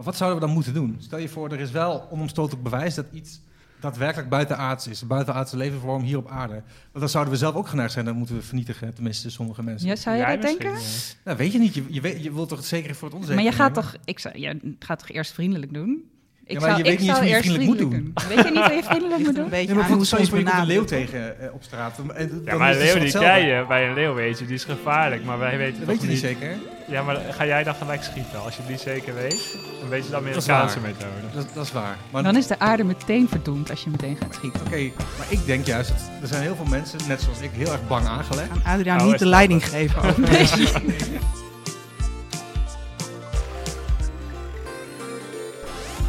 [0.00, 0.96] Maar wat zouden we dan moeten doen?
[0.98, 3.40] Stel je voor, er is wel onomstotelijk bewijs dat iets
[3.80, 5.00] daadwerkelijk buitenaards is.
[5.00, 6.52] Een buitenaardse levensvorm hier op aarde.
[6.52, 8.94] Want dan zouden we zelf ook geneigd zijn, dan moeten we vernietigen.
[8.94, 9.88] Tenminste, sommige mensen.
[9.88, 10.78] Ja, zou je Jij dat denken?
[11.24, 11.74] Nou, weet je niet.
[11.74, 13.90] Je, je, weet, je wilt toch het zeker voor het onzeker Maar je gaat nemen?
[13.90, 16.10] toch, ik zou, je gaat toch eerst vriendelijk doen?
[16.50, 18.12] Ik Ja, maar je weet ik niet eens zou hoe je eerst vriendelijk moet doen.
[18.28, 19.48] Weet je niet hoe je vriendelijk moet er een doen?
[19.50, 21.98] beetje Ja, maar soms je een leeuw tegen eh, op straat.
[21.98, 23.64] En, en Ja, dan maar een leeuw die ken je.
[23.68, 25.24] Bij een leeuw weet je, die is gevaarlijk.
[25.24, 26.56] Maar wij weten Dat weet je niet zeker?
[26.86, 28.42] Ja, maar ga jij dan gelijk schieten?
[28.44, 31.34] Als je het niet zeker weet, dan weet je de Amerikaanse methode.
[31.34, 31.96] Dat, dat is waar.
[32.10, 34.60] Maar Dan is de aarde meteen verdoemd als je meteen gaat schieten.
[34.60, 37.72] Oké, maar ik denk juist, dat er zijn heel veel mensen, net zoals ik, heel
[37.72, 38.50] erg bang aangelegd.
[38.50, 40.02] Aan Adriaan Oh, niet de leiding geven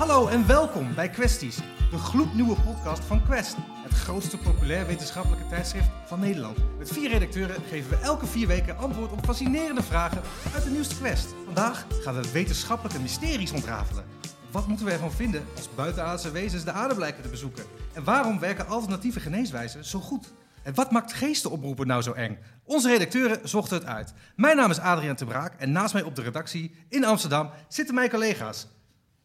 [0.01, 1.57] Hallo en welkom bij Questies,
[1.91, 3.55] de gloednieuwe podcast van Quest.
[3.83, 6.57] Het grootste populair wetenschappelijke tijdschrift van Nederland.
[6.77, 10.21] Met vier redacteuren geven we elke vier weken antwoord op fascinerende vragen
[10.53, 11.33] uit de nieuwste Quest.
[11.45, 14.05] Vandaag gaan we wetenschappelijke mysteries ontrafelen.
[14.51, 17.65] Wat moeten we ervan vinden als buitenaardse wezens de aarde blijken te bezoeken?
[17.93, 20.33] En waarom werken alternatieve geneeswijzen zo goed?
[20.63, 22.37] En wat maakt geestenoproepen nou zo eng?
[22.63, 24.13] Onze redacteuren zochten het uit.
[24.35, 27.95] Mijn naam is Adriaan Te Braak en naast mij op de redactie in Amsterdam zitten
[27.95, 28.67] mijn collega's.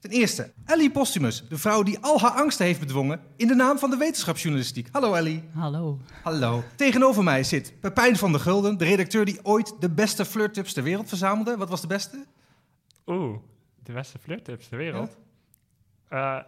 [0.06, 3.78] Ten eerste, Ellie Postumus, de vrouw die al haar angsten heeft bedwongen in de naam
[3.78, 4.88] van de wetenschapsjournalistiek.
[4.92, 5.42] Hallo Ellie.
[5.54, 5.98] Hallo.
[6.22, 6.64] Hallo.
[6.76, 10.82] Tegenover mij zit Pepijn van der Gulden, de redacteur die ooit de beste flirttips ter
[10.82, 11.56] wereld verzamelde.
[11.56, 12.26] Wat was de beste?
[13.06, 13.38] Oeh,
[13.82, 15.16] de beste flirttips ter wereld.
[16.10, 16.46] Ja,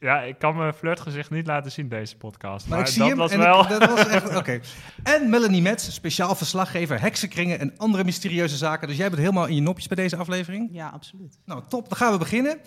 [0.00, 2.68] ja ik kan mijn flirtgezicht niet laten zien deze podcast.
[2.68, 3.62] Maar, ik zie dat hem was en wel...
[3.62, 4.60] ik- dat was echt oké.
[5.02, 8.88] En Melanie Metz, speciaal verslaggever, heksenkringen en andere mysterieuze zaken.
[8.88, 10.68] Dus jij bent helemaal in je nopjes bij deze aflevering.
[10.72, 11.38] Ja, absoluut.
[11.44, 11.88] Nou, top.
[11.88, 12.58] Dan gaan we beginnen.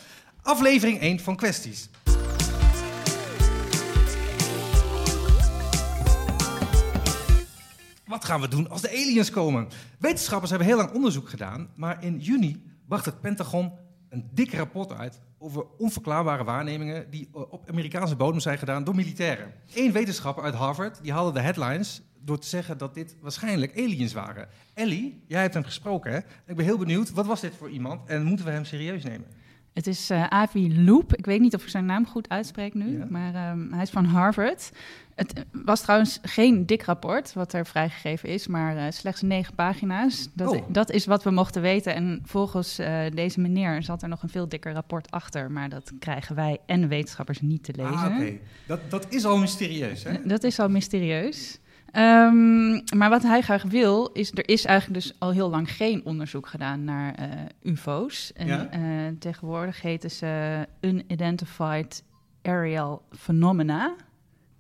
[0.42, 1.90] Aflevering 1 van Questies.
[8.08, 9.68] Wat gaan we doen als de aliens komen?
[10.00, 13.72] Wetenschappers hebben heel lang onderzoek gedaan, maar in juni bracht het Pentagon
[14.14, 18.96] een dik rapport uit over onverklaarbare waarnemingen die eh, op Amerikaanse bodem zijn gedaan door
[18.96, 19.54] militairen.
[19.74, 24.14] Eén wetenschapper uit Harvard die haalde de headlines door te zeggen dat dit waarschijnlijk aliens
[24.14, 24.48] waren.
[24.74, 26.18] Ellie, jij hebt hem gesproken, hè?
[26.18, 29.28] Ik ben heel benieuwd, wat was dit voor iemand en moeten we hem serieus nemen?
[29.74, 31.16] Het is eh, Avi Loop.
[31.16, 33.06] Ik weet niet of ik zijn naam goed uitspreek nu, Ja.
[33.10, 34.72] maar ehm, hij is van Harvard.
[35.16, 39.56] Het eh, was trouwens geen dik rapport wat er vrijgegeven is, maar eh, slechts negen
[39.56, 40.28] pagina's.
[40.34, 40.62] Dat, Oh.
[40.68, 41.96] dat is wat we mochten weten.
[41.96, 42.76] En volgens
[43.14, 46.88] deze meneer zat er nog een veel dikker rapport achter, maar dat krijgen wij en
[46.88, 47.92] wetenschappers niet te lezen.
[47.94, 48.34] Ah, oké.
[48.68, 50.14] dat, dat is al mysterieus, hè?
[50.26, 51.60] Dat is al mysterieus.
[51.94, 56.06] Ehm, maar wat hij graag wil, is er is eigenlijk dus al heel lang geen
[56.06, 57.28] onderzoek gedaan naar eh,
[57.62, 58.34] UFO's.
[58.34, 58.68] En Ja?
[58.70, 58.82] eh,
[59.20, 62.04] tegenwoordig heten ze Unidentified
[62.42, 63.96] Aerial Phenomena.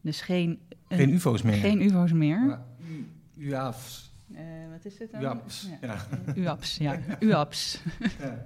[0.02, 1.54] Dus geen, een- Geen UFO's meer.
[1.56, 2.40] geen UFO's meer.
[2.40, 3.08] Maar U-
[3.38, 4.12] UAF's.
[4.34, 5.22] Eh, wat is dit dan?
[5.22, 5.68] UAP's.
[5.82, 5.96] Ja.
[6.36, 7.00] UAP's, ja.
[7.20, 7.82] UAP's.
[8.20, 8.46] Ja.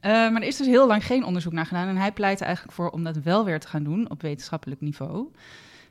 [0.00, 1.88] Eh, maar er is dus heel lang geen onderzoek naar gedaan.
[1.88, 4.80] En hij pleit er eigenlijk voor om dat wel weer te gaan doen op wetenschappelijk
[4.80, 5.26] niveau.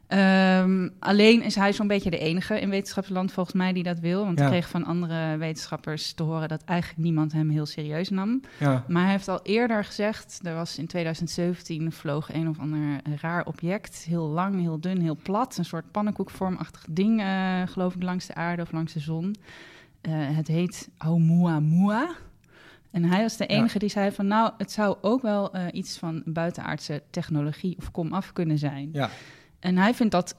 [0.08, 4.26] Ehm, alleen is hij zo'n beetje de enige in wetenschapsland volgens mij die dat wil.
[4.26, 4.46] Want Ja.
[4.46, 8.42] ik kreeg van andere wetenschappers te horen dat eigenlijk niemand hem heel serieus nam.
[8.60, 8.84] Ja.
[8.88, 13.46] Maar hij heeft al eerder gezegd, er was in 2017 vloog een of ander raar
[13.46, 14.04] object.
[14.10, 15.58] Heel lang, heel dun, heel plat.
[15.58, 19.36] Een soort pannenkoekvormachtig ding, eh, geloof ik, langs de aarde of langs de zon.
[20.02, 22.16] Eh, het heet Oumuamua.
[22.92, 23.56] En hij was de Ja.
[23.56, 24.28] enige die zei van...
[24.28, 28.90] nou, het zou ook wel eh, iets van buitenaardse technologie of komaf kunnen zijn.
[28.92, 29.10] Ja.
[29.60, 30.36] En hij vindt dat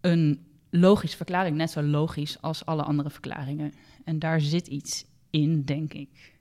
[0.00, 3.72] een logische verklaring, net zo logisch als alle andere verklaringen.
[4.04, 6.34] En daar zit iets in, denk ik.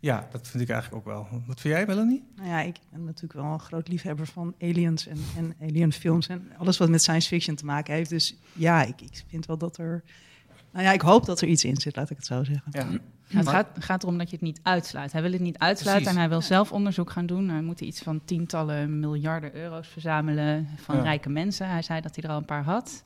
[0.00, 1.28] ja, dat vind ik eigenlijk ook wel.
[1.46, 2.24] Wat vind jij, Melanie?
[2.36, 6.52] Nou ja, ik ben natuurlijk wel een groot liefhebber van aliens en, en alienfilms en
[6.58, 8.10] alles wat met science fiction te maken heeft.
[8.10, 10.02] Dus ja, ik, ik vind wel dat er...
[10.74, 12.62] Nou ja, ik hoop dat er iets in zit, laat ik het zo zeggen.
[12.70, 12.86] Ja.
[13.26, 15.12] Het Maar- gaat, gaat erom dat je het niet uitsluit.
[15.12, 16.22] Hij wil het niet uitsluiten Precies.
[16.22, 17.48] en hij wil zelf onderzoek gaan doen.
[17.48, 21.02] Hij moet iets van tientallen miljarden euro's verzamelen van Ja.
[21.02, 21.68] rijke mensen.
[21.68, 23.04] Hij zei dat hij er al een paar had,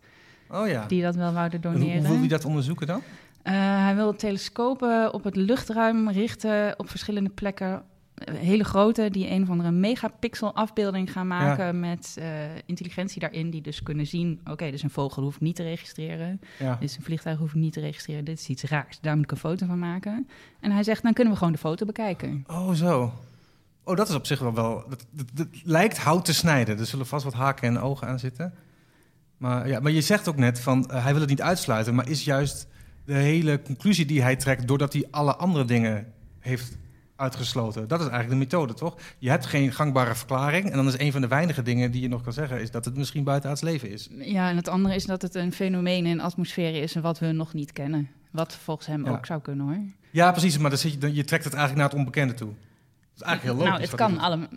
[0.51, 0.87] Oh ja.
[0.87, 2.01] die dat wel wouden En hoe, doneren.
[2.01, 3.03] hoe wil hij dat onderzoeken dan?
[3.43, 3.53] Eh,
[3.85, 7.83] hij wil telescopen op het luchtruim richten op verschillende plekken.
[8.33, 12.27] Hele grote, die een of andere megapixel afbeelding gaan maken met eh,
[12.67, 13.51] intelligentie daarin.
[13.51, 16.41] Die dus kunnen zien, oké, dus een vogel hoeft niet te registreren.
[16.59, 16.77] Ja.
[16.81, 18.25] Dit is een vliegtuig hoeft niet te registreren.
[18.25, 20.29] Dit is iets raars, daar moet ik een foto van maken.
[20.61, 22.45] En hij zegt, dan kunnen we gewoon de foto bekijken.
[22.47, 23.13] Oh, zo.
[23.85, 24.85] Oh, dat is op zich wel wel...
[24.89, 26.79] Dat, dat, dat lijkt hout te snijden.
[26.79, 28.55] Er zullen vast wat haken en ogen aan zitten.
[29.37, 31.95] Maar, ja, maar je zegt ook net van, eh, hij wil het niet uitsluiten...
[31.95, 32.67] maar is juist
[33.05, 34.69] de hele conclusie die hij trekt...
[34.69, 36.79] doordat hij alle andere dingen heeft
[37.19, 37.89] uitgesloten.
[37.89, 38.97] Dat is eigenlijk de methode, toch?
[39.19, 40.71] Je hebt geen gangbare verklaring...
[40.71, 42.61] en dan is een van de weinige dingen die je nog kan zeggen...
[42.61, 44.09] is dat het misschien buitenaards leven is.
[44.11, 46.95] Ja, en het andere is dat het een fenomeen in atmosfeer is...
[46.95, 48.11] en wat we nog niet kennen.
[48.31, 49.11] Wat volgens hem Ja.
[49.11, 49.79] ook zou kunnen, hoor.
[50.11, 52.51] Ja, precies, maar dan zit je, dan, je trekt het eigenlijk naar het onbekende toe.
[53.17, 53.91] is eigenlijk heel logisch.
[53.91, 54.49] nou, het kan allemaal.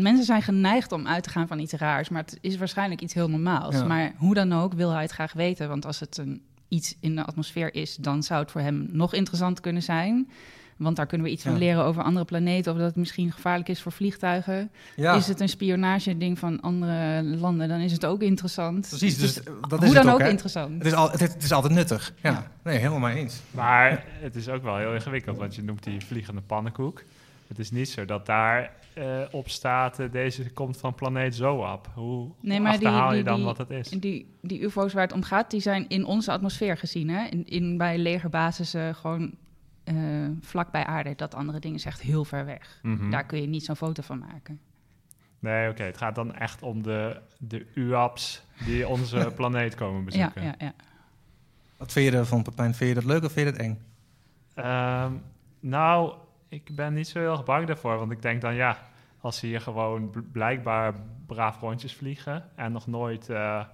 [0.00, 3.14] Mensen zijn geneigd om uit te gaan van iets raars, maar het is waarschijnlijk iets
[3.14, 3.74] heel normaals.
[3.74, 3.84] Ja.
[3.84, 7.14] Maar hoe dan ook wil hij het graag weten, want als het een, iets in
[7.14, 10.30] de atmosfeer is, dan zou het voor hem nog interessant kunnen zijn.
[10.80, 11.58] Want daar kunnen we iets van Ja.
[11.58, 14.70] leren over andere planeten, of dat het misschien gevaarlijk is voor vliegtuigen.
[14.96, 18.86] Ja, Is het een spionage-ding van andere landen, dan is het ook interessant.
[18.88, 19.18] precies.
[19.18, 20.78] Dus is dat is hoe het dan ook, ook, interessant.
[20.78, 22.12] Het is, al, het, het is altijd nuttig.
[22.22, 22.46] Ja, Ja.
[22.64, 23.40] nee, helemaal mee eens.
[23.50, 27.02] Maar het is ook wel heel ingewikkeld, want je noemt die vliegende pannenkoek.
[27.48, 31.88] Het is niet zo dat daar eh, op staat, eh, deze komt van planeet Zoap.
[31.94, 33.88] Hoe Nee, maar die- je dan die- wat het is?
[33.88, 37.08] Die, die UFO's waar het om gaat, die zijn in onze atmosfeer gezien.
[37.10, 37.26] Hè?
[37.26, 39.32] In, in, bij legerbasissen gewoon
[39.96, 41.14] eh, vlak bij aarde.
[41.14, 42.78] Dat andere ding is echt heel ver weg.
[42.82, 43.10] Mhm.
[43.10, 44.60] Daar kun je niet zo'n foto van maken.
[45.38, 45.82] Nee, oké.
[45.82, 50.42] Het gaat dan echt om de, de UAP's die onze planeet komen Ja, bezoeken.
[50.42, 50.72] ja, ja.
[51.76, 52.74] Wat vind je ervan, Pepijn?
[52.74, 53.78] Vind je dat leuk of vind je dat eng?
[54.54, 55.12] Ehm,
[55.60, 56.14] nou,
[56.48, 57.98] ik ben niet zo heel erg bang daarvoor.
[57.98, 58.78] Want ik denk dan, ja,
[59.20, 60.94] als ze hier gewoon bl- blijkbaar
[61.26, 62.44] braaf rondjes vliegen...
[62.54, 63.64] en nog nooit eh,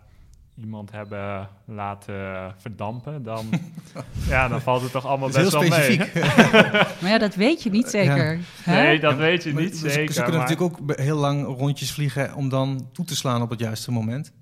[0.60, 3.22] iemand hebben laten verdampen...
[3.22, 3.46] dan,
[4.28, 5.98] ja, dan valt het toch allemaal best wel mee.
[7.00, 8.38] Maar ja, dat weet je niet zeker.
[8.62, 8.82] hè?
[8.82, 10.12] Nee, dat weet je Maar niet ze- zeker.
[10.14, 13.50] Ze kunnen maar- natuurlijk ook heel lang rondjes vliegen om dan toe te slaan op
[13.50, 14.32] het juiste moment.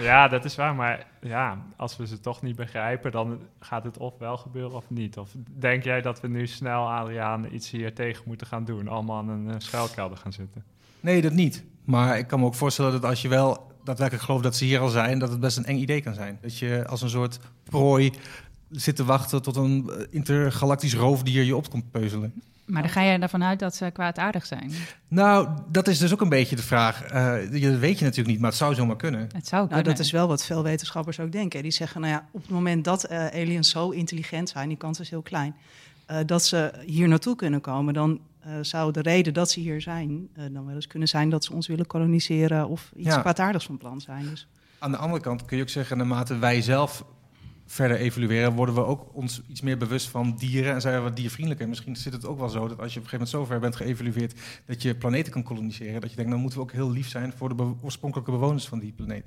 [0.00, 0.74] Ja, dat is waar.
[0.74, 4.84] Maar ja, als we ze toch niet begrijpen, dan gaat het of wel gebeuren of
[4.88, 5.18] niet.
[5.18, 8.88] Of denk jij dat we nu snel, Adriaan, iets hier tegen moeten gaan doen?
[8.88, 10.64] Allemaal aan een eh, schuilkelder gaan zitten?
[11.00, 11.64] Nee, dat niet.
[11.84, 14.80] Maar ik kan me ook voorstellen dat als je wel daadwerkelijk gelooft dat ze hier
[14.80, 16.38] al zijn, dat het best een eng idee kan zijn.
[16.42, 18.12] Dat je als een soort prooi
[18.70, 22.32] zit te wachten tot een eh, intergalactisch roofdier je op komt peuzelen.
[22.64, 24.72] Maar dan ga je ervan uit dat ze kwaadaardig zijn.
[25.08, 27.02] Nou, dat is dus ook een beetje de vraag.
[27.02, 29.28] Eh, je- dat weet je natuurlijk niet, maar het zou zomaar kunnen.
[29.32, 31.62] Het zou Nou, dat is wel wat veel wetenschappers ook denken.
[31.62, 35.00] Die zeggen, nou ja, op het moment dat eh, aliens zo intelligent zijn, die kans
[35.00, 35.54] is heel klein,
[36.10, 39.80] eh, dat ze hier naartoe kunnen komen, dan eh, zou de reden dat ze hier
[39.80, 43.20] zijn, eh, dan wel eens kunnen zijn dat ze ons willen koloniseren of iets Ja.
[43.20, 44.24] kwaadaardigs van plan zijn.
[44.28, 44.48] Dus
[44.78, 47.04] Aan de andere kant kun je ook zeggen, naarmate wij zelf
[47.66, 51.16] verder evolueren, worden we ook ons iets meer bewust van dieren en zijn we wat
[51.16, 51.68] diervriendelijker.
[51.68, 53.60] Misschien zit het ook wel zo dat als je op een gegeven moment zo ver
[53.60, 56.90] bent geëvolueerd dat je planeten kan koloniseren, dat je denkt, dan moeten we ook heel
[56.90, 59.24] lief zijn voor de be- oorspronkelijke bewoners van die planeet.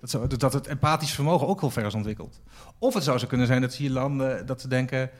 [0.00, 2.40] Dat, zou, dat het empathisch vermogen ook heel ver is ontwikkeld.
[2.78, 5.10] Of het zou zo kunnen zijn dat ze hier landen, dat ze denken,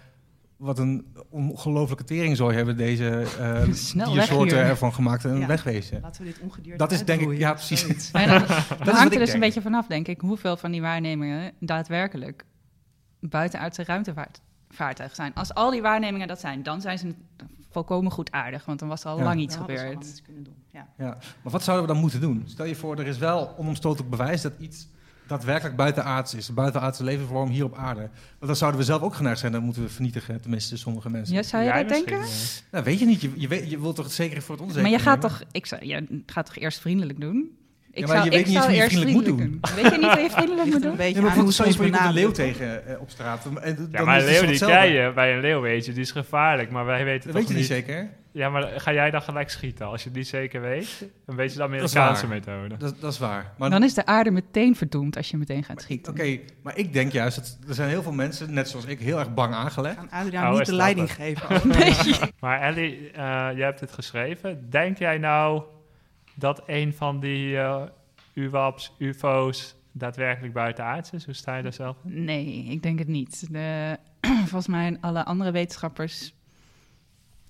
[0.56, 3.08] wat een ongelofelijke teringzooi hebben deze
[3.38, 5.46] eh weg diersoorten ervan gemaakt en Ja.
[5.46, 6.00] wegwezen.
[6.00, 8.10] laten we dit ongedierte Dat is denk ik- ja, precies.
[8.10, 8.42] wat hangt
[8.84, 9.32] er dus denk.
[9.32, 12.44] een beetje vanaf, denk ik, hoeveel van die waarnemingen daadwerkelijk
[13.20, 15.34] buitenaardse ruimtevaartuigen zijn.
[15.34, 17.14] Als al die waarnemingen dat zijn, dan zijn ze
[17.70, 19.24] volkomen goedaardig, want dan was er al Ja.
[19.24, 19.82] lang iets gebeurd.
[19.94, 20.54] lang iets kunnen doen.
[20.72, 20.88] Ja.
[20.98, 22.42] Ja, maar wat zouden we dan moeten doen?
[22.46, 24.88] Stel je voor, er is wel onomstotelijk bewijs dat iets
[25.32, 26.48] daadwerkelijk buitenaards is.
[26.48, 28.00] Een buitenaardse levensvorm hier op aarde.
[28.00, 28.10] Want
[28.46, 31.34] dan zouden we zelf ook geneigd zijn, dan moeten we vernietigen, tenminste sommige mensen.
[31.34, 32.18] Ja, zou je Jij dat denken?
[32.18, 34.64] misschien, Nou, weet je niet, je, je, weet, je wilt toch het zeker voor het
[34.64, 35.38] onzeker Maar je gaat nemen?
[35.38, 37.50] toch, ik zou, je gaat toch eerst vriendelijk doen?
[37.94, 39.60] Ik maar je weet ik niet eens zou hoe je eerst vriendelijk moet doen.
[39.74, 40.96] Weet je niet hoe je vriendelijk moet een doen?
[40.96, 43.44] beetje Ja, maar hoe bijvoorbeeld, stel je komt een leeuw tegen eh, op straat.
[43.44, 44.76] En, en Ja, dan maar een leeuw, die hetzelfde.
[44.76, 45.12] ken je.
[45.14, 46.70] Bij een leeuw weet je, die is gevaarlijk.
[46.70, 47.86] Maar wij weten Dat toch weet je niet niet...
[47.86, 48.10] zeker?
[48.32, 49.86] Ja, maar ga jij dan gelijk schieten?
[49.86, 52.76] Als je het niet zeker weet, een beetje de Amerikaanse methode.
[52.76, 53.52] Dat, dat is waar.
[53.58, 56.12] Maar, Dan is de aarde meteen verdoemd als je meteen gaat schieten.
[56.12, 59.18] Oké, maar ik denk juist, dat er zijn heel veel mensen, net zoals ik, heel
[59.18, 59.96] erg bang aangelegd.
[59.96, 61.16] Aan Adriaan Oh, niet de leiding het?
[61.16, 62.30] geven.
[62.40, 63.22] Maar Ellie, eh,
[63.54, 64.70] jij hebt het geschreven.
[64.70, 65.62] Denk jij nou
[66.34, 67.82] dat een van die eh
[68.34, 71.24] UWAP's, UFO's daadwerkelijk buitenaards is?
[71.24, 72.24] Hoe sta je daar zelf in?
[72.24, 73.52] Nee, ik denk het niet.
[73.52, 73.96] De,
[74.38, 76.34] volgens mij alle andere wetenschappers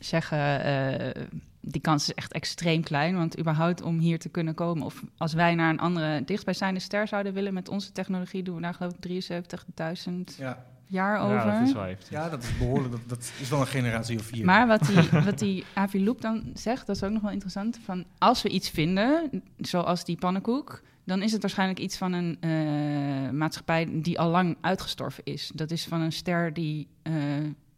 [0.05, 0.65] zeggen...
[0.65, 1.23] eh,
[1.61, 3.17] die kans is echt extreem klein.
[3.17, 4.85] Want überhaupt om hier te kunnen komen...
[4.85, 7.55] of als wij naar een andere dichtstbijzijnde ster zouden willen...
[7.55, 11.35] met onze technologie doen we daar geloof ik 73.000 Ja, jaar over.
[11.35, 12.93] Ja, dat is wel ja, dat is behoorlijk.
[12.93, 14.45] Dat, dat is wel een generatie of vier.
[14.45, 17.79] Maar wat die, wat die Avi Loop dan zegt, dat is ook nog wel interessant.
[17.85, 22.37] Van als we iets vinden, zoals die pannenkoek, dan is het waarschijnlijk iets van een
[22.41, 25.51] eh, maatschappij die al lang uitgestorven is.
[25.55, 27.13] Dat is van een ster die eh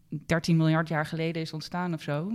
[0.08, 2.32] 13 miljard jaar geleden is ontstaan of zo.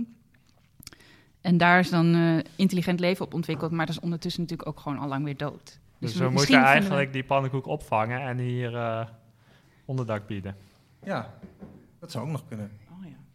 [1.40, 4.80] En daar is dan eh, intelligent leven op ontwikkeld, maar dat is ondertussen natuurlijk ook
[4.80, 5.78] gewoon al lang weer dood.
[5.98, 9.06] Dus we- we misschien moeten we- eigenlijk die pannenkoek opvangen en hier eh,
[9.84, 10.56] onderdak bieden.
[11.04, 11.34] Ja,
[11.98, 12.70] dat zou ook nog kunnen.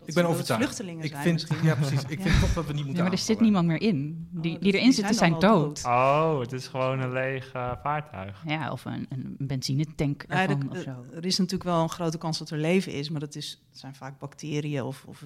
[0.06, 0.64] Ja, dat Ik ben overtuigd.
[0.64, 1.68] Vluchtelingen Ik zijn vind, misschien.
[1.68, 2.02] ja, precies.
[2.08, 4.28] Ik vind toch dat we niet Ja, moeten maar er zit niemand meer in.
[4.32, 5.42] Die, Oh, die dus erin die zitten zijn dood.
[5.42, 5.86] dood.
[5.86, 8.44] Oh, het is gewoon een leeg eh, vaartuig.
[8.46, 11.06] Ja, of een, een benzinetank Ja, ervan de- of zo.
[11.14, 13.96] er is natuurlijk wel een grote kans dat er leven is, maar dat is, zijn
[13.96, 15.24] vaak bacteriën of, of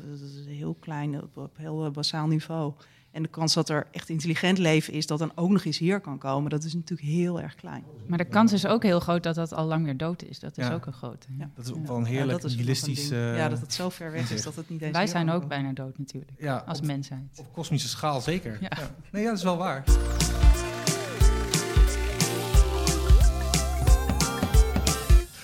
[0.47, 2.73] heel klein op, op heel eh, basaal niveau.
[3.11, 5.99] En de kans dat er echt intelligent leven is, dat dan ook nog eens hier
[5.99, 7.83] kan komen, dat is natuurlijk heel erg klein.
[8.07, 10.39] Maar de kans is ook heel groot dat dat al lang weer dood is.
[10.39, 10.73] Dat is Ja.
[10.73, 11.27] ook een grote.
[11.37, 11.49] Ja.
[11.55, 13.09] Dat is ook wel een heerlijk nihilistisch...
[13.09, 15.47] eh, ja, dat het zo ver weg is dat het niet eens Wij zijn ook
[15.47, 17.21] bijna dood natuurlijk, ja, als op, mensheid.
[17.39, 18.57] op kosmische schaal zeker.
[18.61, 18.69] Ja.
[19.11, 19.83] Nee, ja, dat is wel waar.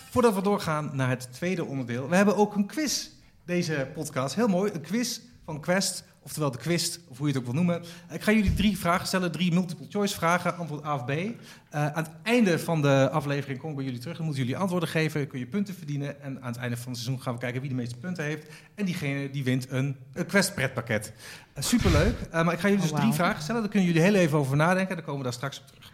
[0.09, 2.09] Voordat we doorgaan naar het tweede onderdeel.
[2.09, 3.07] We hebben ook een quiz,
[3.45, 4.35] deze podcast.
[4.35, 7.63] Heel mooi, een quiz van Quest, oftewel de Quist, of hoe je het ook wil
[7.63, 7.83] noemen.
[8.11, 11.09] Ik ga jullie drie vragen stellen, drie multiple choice vragen, antwoord A of B.
[11.09, 11.27] Eh,
[11.69, 14.17] aan het einde van de aflevering kom ik bij jullie terug.
[14.17, 16.21] Dan moeten jullie antwoorden geven, kun je punten verdienen.
[16.21, 18.47] En aan het einde van het seizoen gaan we kijken wie de meeste punten heeft.
[18.75, 21.13] En diegene die wint een, een Quest pretpakket.
[21.53, 22.15] Eh, superleuk.
[22.31, 23.19] Eh, maar ik ga jullie dus Oh, drie wauw.
[23.19, 23.61] vragen stellen.
[23.61, 24.95] Daar kunnen jullie heel even over nadenken.
[24.95, 25.91] Daar komen we daar straks op terug.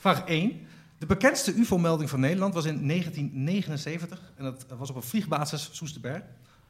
[0.00, 0.60] Vraag 1.
[0.98, 6.22] De bekendste UFO-melding van Nederland was in 1979 en dat was op een vliegbasis Soesterberg.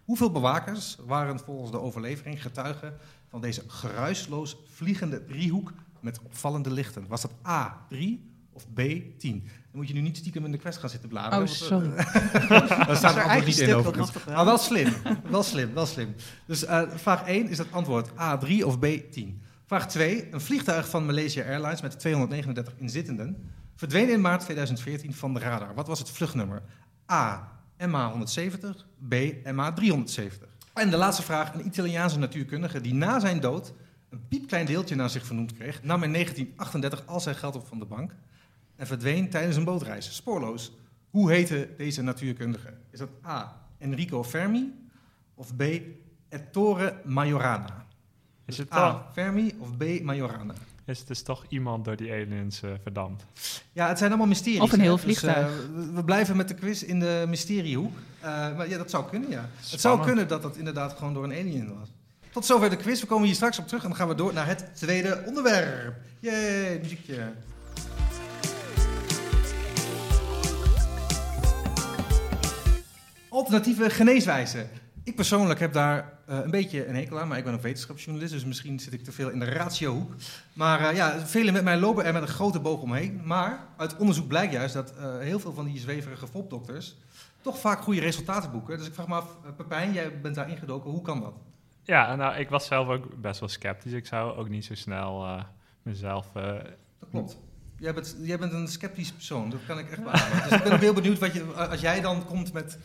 [0.05, 2.95] Hoeveel bewakers waren volgens de overlevering getuigen
[3.29, 7.07] van deze geruisloos vliegende driehoek met opvallende lichten?
[7.07, 8.81] Was dat A 3 of B
[9.19, 9.19] 10?
[9.21, 9.41] Dan
[9.73, 11.39] moet je nu niet stiekem in de quest gaan zitten bladeren.
[11.39, 11.91] Oh, eh, sorry.
[12.87, 14.25] Daar staat er eigen ook niet in overigens.
[14.27, 14.93] Maar wel slim,
[15.31, 16.15] wel slim, wel slim.
[16.47, 19.41] Dus eh, vraag 1 is het antwoord A3 of B10.
[19.67, 20.33] Vraag 2.
[20.33, 25.75] Een vliegtuig van Malaysia Airlines met 239 inzittenden verdween in maart 2014 van de radar.
[25.75, 26.63] Wat was het vluchtnummer?
[27.11, 27.53] A.
[27.89, 28.69] MH170,
[29.09, 29.15] B.
[29.45, 30.51] MH370.
[30.73, 31.55] En de laatste vraag.
[31.55, 33.73] Een Italiaanse natuurkundige die na zijn dood
[34.13, 37.79] een piepklein deeltje naar zich vernoemd kreeg, nam in 1938 al zijn geld op van
[37.79, 38.15] de bank
[38.77, 40.73] en verdween tijdens een bootreis, spoorloos.
[41.11, 42.75] Hoe heette deze natuurkundige?
[42.91, 43.67] Is dat A.
[43.79, 44.89] Enrico Fermi
[45.35, 45.63] of B.
[46.29, 47.87] Ettore Majorana?
[48.45, 49.11] Is het, A.
[49.13, 49.85] Fermi of B.
[50.03, 50.55] Majorana?
[50.87, 53.25] Is het dus toch iemand door die aliens eh, verdampt?
[53.73, 54.61] Ja, het zijn allemaal mysteries.
[54.61, 55.47] Of een heel Dus, vliegtuig.
[55.47, 57.97] eh, we- we blijven met de quiz in de mysteriehoek.
[58.21, 59.49] Eh, maar ja, dat zou kunnen, ja.
[59.71, 61.89] Het zou kunnen dat dat inderdaad gewoon door een alien was.
[62.33, 63.01] Tot zover de quiz.
[63.01, 65.95] We komen hier straks op terug en dan gaan we door naar het tweede onderwerp.
[66.21, 67.33] Jee, muziekje.
[73.29, 74.69] Alternatieve geneeswijzen.
[75.05, 78.33] Ik persoonlijk heb daar eh, een beetje een hekel aan, maar ik ben ook wetenschapsjournalist,
[78.33, 80.13] dus misschien zit ik te veel in de ratiohoek.
[80.53, 83.21] Maar eh, ja, velen met mij lopen er met een grote boog omheen.
[83.25, 86.97] Maar uit onderzoek blijkt juist dat eh, heel veel van die zweverige fopdokters
[87.41, 88.79] toch vaak goede resultaten boeken.
[88.79, 91.35] Dus ik vraag me af, Pepijn, jij bent daar ingedoken, hoe kan dat?
[91.83, 93.93] Ja, nou, ik was zelf ook best wel sceptisch.
[93.93, 95.43] Ik zou ook niet zo snel eh,
[95.83, 96.27] mezelf...
[96.35, 96.43] eh,
[96.99, 97.39] Dat klopt.
[97.79, 100.43] Jij bent, jij bent een sceptisch persoon, dat kan ik echt beamen.
[100.43, 102.79] Dus ik ben ook heel benieuwd wat je, als jij dan komt met,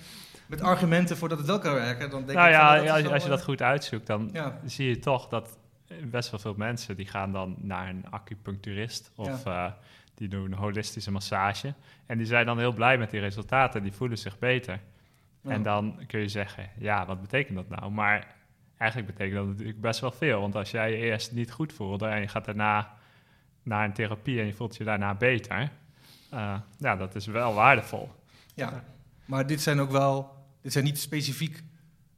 [0.47, 2.97] met argumenten voor dat het wel kan werken, dan denk nou ik ja, is als,
[2.97, 5.57] je- wel, als je dat goed uitzoekt, dan Ja, zie je toch dat
[6.03, 6.95] best wel veel mensen...
[6.95, 9.65] die gaan dan naar een acupuncturist of eh,
[10.15, 11.73] die doen een holistische massage.
[12.05, 13.83] En die zijn dan heel blij met die resultaten.
[13.83, 14.79] Die voelen zich beter.
[15.43, 17.91] En dan kun je zeggen, ja, wat betekent dat nou?
[17.91, 18.35] Maar
[18.77, 20.41] eigenlijk betekent dat natuurlijk best wel veel.
[20.41, 22.93] Want als jij je eerst niet goed voelde en je gaat daarna
[23.63, 25.71] naar een therapie en je voelt je daarna beter,
[26.29, 28.11] eh, ja, dat is wel waardevol.
[28.53, 28.83] Ja,
[29.25, 30.36] maar dit zijn ook wel,
[30.67, 31.63] dit zijn niet specifiek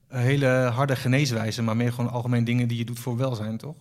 [0.07, 3.75] eh, hele harde geneeswijzen, maar meer gewoon algemeen dingen die je doit voor welzijn, toch?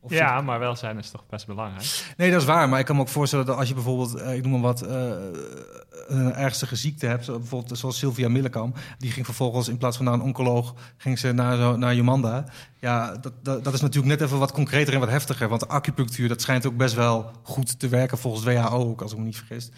[0.00, 2.14] Of ja, maar welzijn is toch best belangrijk.
[2.16, 2.68] Nee, dat is waar.
[2.68, 4.82] Maar ik kan me ook voorstellen dat als je bijvoorbeeld, eh, ik noem maar wat,
[4.82, 5.10] eh,
[6.06, 10.14] een ernstige ziekte hebt, bijvoorbeeld zoals Sylvia Millekam, die ging vervolgens in plaats van naar
[10.14, 12.44] een oncoloog, ging ze naar, zo, naar Jomanda.
[12.78, 15.68] Ja, dat, dat, dat is natuurlijk net even wat concreter en wat heftiger, want de
[15.68, 19.24] acupunctuur, dat schijnt ook best wel goed te werken volgens WHO ook, als ik me
[19.24, 19.70] niet vergis.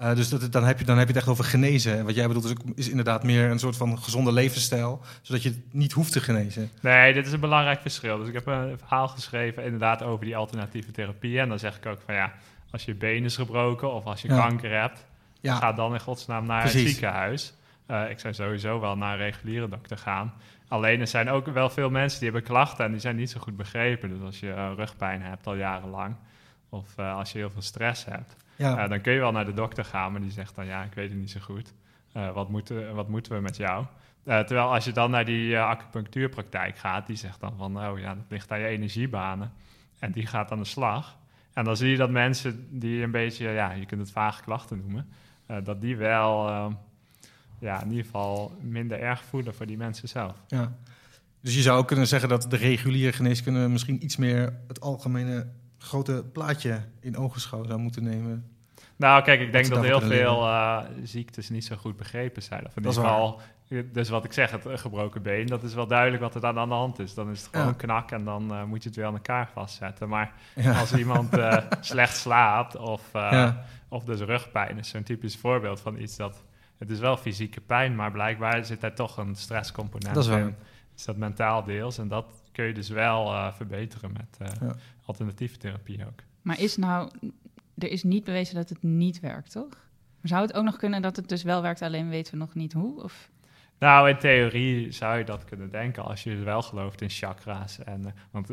[0.00, 1.98] Eh, dus dat, dan, heb je, dan heb je het echt over genezen.
[1.98, 5.42] En wat jij bedoelt is, ook- is inderdaad meer een soort van gezonde levensstijl, zodat
[5.42, 6.70] je het niet hoeft te genezen.
[6.80, 8.18] Nee, dit is een belangrijk verschil.
[8.18, 11.38] Dus ik heb een verhaal geschreven inderdaad over die alternatieve therapie.
[11.40, 12.32] En dan zeg ik ook van ja,
[12.70, 14.46] als je been is gebroken of als je Ja.
[14.48, 15.04] kanker hebt,
[15.42, 16.80] Ja, Ga dan in godsnaam naar Precies.
[16.82, 17.52] het ziekenhuis.
[17.86, 20.32] Eh, ik zou sowieso wel naar een reguliere dokter gaan.
[20.68, 23.40] Alleen er zijn ook wel veel mensen die hebben klachten en die zijn niet zo
[23.40, 24.08] goed begrepen.
[24.08, 26.14] Dus als je eh, rugpijn hebt al jarenlang
[26.70, 28.82] of eh, als je heel veel stress hebt, ja.
[28.82, 30.94] eh, dan kun je wel naar de dokter gaan, maar die zegt dan ja, ik
[30.94, 31.74] weet het niet zo goed.
[32.12, 33.84] Eh, wat, moeten, wat moeten we met jou?
[34.24, 38.24] Terwijl als je dan naar die acupunctuurpraktijk gaat, die zegt dan van oh ja, dat
[38.28, 39.52] ligt aan je energiebanen.
[39.98, 41.18] En die gaat aan de slag.
[41.52, 44.78] En dan zie je dat mensen die een beetje, ja, je kunt het vage klachten
[44.78, 45.08] noemen,
[45.64, 46.66] dat die wel, eh,
[47.58, 50.42] ja, in ieder geval minder erg voelen voor die mensen zelf.
[50.48, 50.72] Ja.
[51.40, 55.46] Dus je zou ook kunnen zeggen dat de reguliere geneeskunde misschien iets meer het algemene
[55.82, 58.44] grote plaatje in ogenschouw zou moeten nemen.
[58.96, 62.66] Nou, kijk, ik denk dat heel veel eh, ziektes niet zo goed begrepen zijn.
[62.66, 65.74] Of in ieder geval, eh, dus wat ik zeg, het eh, gebroken been, dat is
[65.74, 67.14] wel duidelijk wat er dan aan de hand is.
[67.14, 67.72] Dan is het gewoon Ja.
[67.72, 70.08] knak en dan moet je het weer aan elkaar vastzetten.
[70.08, 70.78] Maar Ja.
[70.80, 71.28] als iemand
[71.80, 73.64] slecht slaapt of, Ja.
[73.88, 76.42] of dus rugpijn is zo'n typisch voorbeeld van iets dat...
[76.78, 80.40] Het is wel fysieke pijn, maar blijkbaar zit daar toch een stresscomponent Dat is waar.
[80.40, 80.54] in.
[81.00, 81.98] Is dat mentaal deels.
[81.98, 84.74] En dat, kun je dus wel eh, verbeteren met eh, Ja.
[85.04, 86.22] alternatieve therapie ook.
[86.42, 87.10] Maar is nou,
[87.78, 89.68] er is niet bewezen dat het niet werkt, toch?
[90.20, 92.54] Maar zou het ook nog kunnen dat het dus wel werkt, alleen weten we nog
[92.54, 93.02] niet hoe?
[93.02, 93.30] Of,
[93.78, 97.78] Nou, in theorie zou je dat kunnen denken als je wel gelooft in chakra's.
[97.78, 98.50] En, eh, want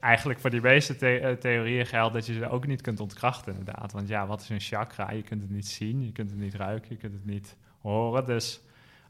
[0.00, 3.92] eigenlijk voor die meeste the- theorieën geldt dat je ze ook niet kunt ontkrachten, inderdaad.
[3.92, 5.10] Want ja, wat is een chakra?
[5.10, 8.24] Je kunt het niet zien, je kunt het niet ruiken, je kunt het niet horen.
[8.26, 8.60] Dus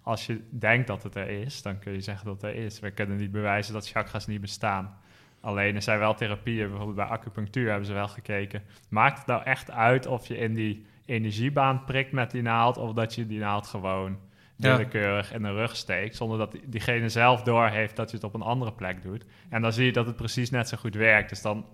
[0.02, 2.80] als je denkt dat het er is, dan kun je zeggen dat het er is.
[2.80, 4.98] We kunnen niet bewijzen dat chakra's niet bestaan.
[5.40, 8.62] Alleen er zijn wel therapieën, bijvoorbeeld bij acupunctuur hebben ze wel gekeken.
[8.88, 12.92] Maakt het nou echt uit of je in die energiebaan prikt met die naald, of
[12.92, 14.18] dat je die naald gewoon
[14.56, 18.34] willekeurig in de rug steekt, zonder dat die- diegene zelf doorheeft dat je het op
[18.34, 19.24] een andere plek doet.
[19.48, 21.28] En dan zie je dat het precies net zo goed werkt.
[21.28, 21.66] Dus dan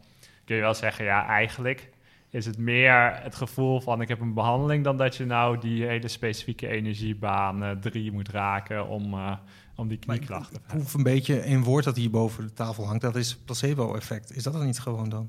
[0.44, 1.90] kun je wel zeggen, ja, eigenlijk
[2.36, 5.84] is het meer het gevoel van ik heb een behandeling dan dat je nou die
[5.84, 9.36] hele specifieke energiebaan eh, drie moet raken om, eh,
[9.76, 12.86] om die knieklachten te ik proef een beetje een woord dat hier boven de tafel
[12.86, 13.02] hangt.
[13.02, 14.36] Dat is placebo-effect.
[14.36, 15.28] Is dat er niet gewoon dan?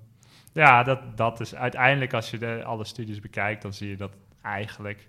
[0.52, 4.12] Ja, dat, dat is uiteindelijk als je de, alle studies bekijkt, dan zie je dat
[4.42, 5.08] eigenlijk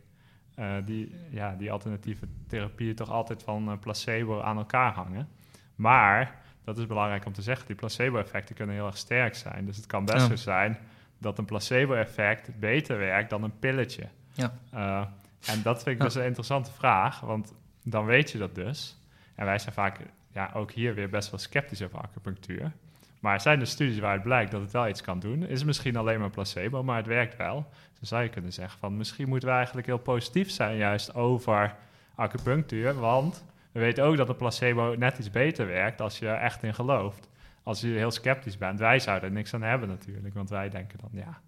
[0.54, 5.28] eh, die, ja, die alternatieve therapieën toch altijd van eh, placebo aan elkaar hangen.
[5.74, 9.64] Maar, dat is belangrijk om te zeggen, die placebo-effecten kunnen heel erg sterk zijn.
[9.64, 10.26] Dus het kan best Ja.
[10.26, 10.78] zo zijn
[11.18, 14.04] dat een placebo-effect beter werkt dan een pilletje.
[14.32, 14.52] Ja.
[14.70, 15.04] Eh,
[15.52, 16.04] en dat vind ik Ja.
[16.04, 18.98] dus een interessante vraag, want dan weet je dat dus.
[19.34, 19.98] En wij zijn vaak,
[20.32, 22.72] ja, ook hier weer best wel sceptisch over acupunctuur.
[23.20, 25.42] Maar er zijn dus studies waaruit blijkt dat het wel iets kan doen.
[25.46, 27.66] Is misschien alleen maar placebo, maar het werkt wel.
[27.70, 31.14] Dus dan zou je kunnen zeggen van misschien moeten we eigenlijk heel positief zijn juist
[31.14, 31.74] over
[32.14, 32.94] acupunctuur.
[32.94, 36.62] Want we weten ook dat een placebo net iets beter werkt als je er echt
[36.62, 37.28] in gelooft.
[37.68, 38.78] Als je heel sceptisch bent.
[38.78, 40.34] Wij zouden er niks aan hebben natuurlijk.
[40.34, 41.40] Want wij denken dan ja,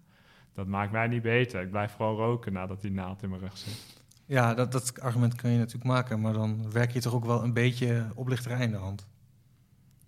[0.53, 1.61] dat maakt mij niet beter.
[1.61, 4.03] Ik blijf gewoon roken nadat die naald in mijn rug zit.
[4.25, 6.21] Ja, dat, dat argument kan je natuurlijk maken.
[6.21, 9.07] Maar dan werk je toch ook wel een beetje oplichterij in de hand.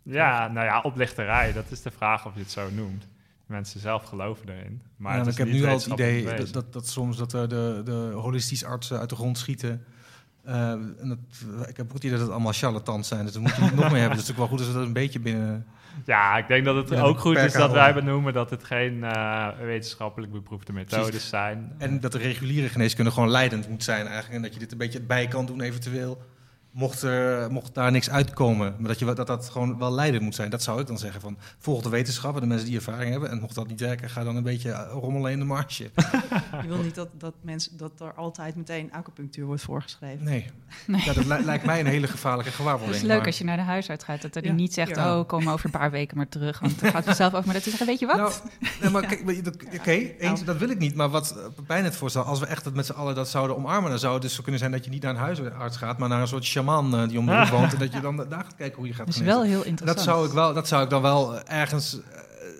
[0.03, 3.08] Ja, nou ja, oplichterij, dat is de vraag of je het zo noemt.
[3.46, 4.82] Mensen zelf geloven erin.
[4.98, 8.12] Maar ja, ik heb nu al het idee dat, dat, dat soms dat de, de
[8.15, 9.86] holistisch artsen uit de grond schieten.
[10.43, 11.17] Eh, en dat,
[11.69, 13.23] ik heb het idee dat het allemaal charlatans zijn.
[13.23, 14.17] Dus daar moet je niet nog meer hebben.
[14.17, 15.65] Dus het is ook wel goed als we dat een beetje binnen...
[16.05, 19.03] Ja, ik denk dat het Ja, ook goed is dat wij benoemen dat het geen
[19.03, 21.29] eh, wetenschappelijk beproefde methodes Precies.
[21.29, 21.72] zijn.
[21.77, 24.35] En dat de reguliere geneeskunde gewoon leidend moet zijn eigenlijk.
[24.35, 26.22] En dat je dit een beetje bij kan doen eventueel.
[26.74, 28.75] Mocht, er, mocht daar niks uitkomen.
[28.79, 30.50] Maar dat, je, dat dat gewoon wel leidend moet zijn.
[30.50, 33.29] Dat zou ik dan zeggen van volg de wetenschap en de mensen die ervaring hebben.
[33.29, 35.83] En mocht dat niet werken, ga dan een beetje eh, rommelen in de marge.
[36.62, 40.24] Je wil niet dat, dat, mensen, dat er altijd meteen acupunctuur wordt voorgeschreven.
[40.25, 40.46] Nee.
[40.88, 41.01] Nee.
[41.05, 42.96] Ja, dat li- lijkt mij een hele gevaarlijke het gewaarwording.
[43.01, 44.51] is leuk maar- als je naar de huisarts gaat, dat hij Ja.
[44.51, 45.20] niet zegt, Ja.
[45.20, 47.46] oh, kom over een paar weken maar terug, want het gaat vanzelf over.
[47.46, 48.16] Maar dat hij zegt, weet je wat?
[48.18, 48.31] Nou,
[48.81, 50.96] nee, maar kijk, dat- oké, eens, dat wil ik niet.
[50.96, 53.55] Maar wat uh, Pepijn het voorstel, als we echt het met z'n allen dat zouden
[53.55, 55.98] omarmen, dan zou het dus zo kunnen zijn dat je niet naar een huisarts gaat,
[55.98, 57.73] maar naar een soort shaman eh, die om de hoek woont.
[57.73, 59.39] En dat je dan daar gaat kijken hoe je gaat Dat is genezen.
[59.39, 59.97] wel heel interessant.
[59.97, 62.01] dat zou ik wel, dat zou ik dan wel eh, ergens eh,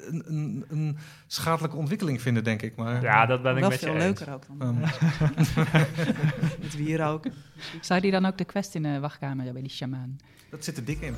[0.10, 2.76] een, een, een schadelijke ontwikkeling vinden, denk ik.
[2.76, 4.04] Maar Ja, dat ben ik Wel met je veel eens.
[4.04, 4.80] leuker ook dan
[6.60, 7.26] met wierook.
[7.82, 10.18] Zou die dan ook de quest in de wachtkamer hebben, bij die shamaan?
[10.50, 11.16] dat zit er dik in.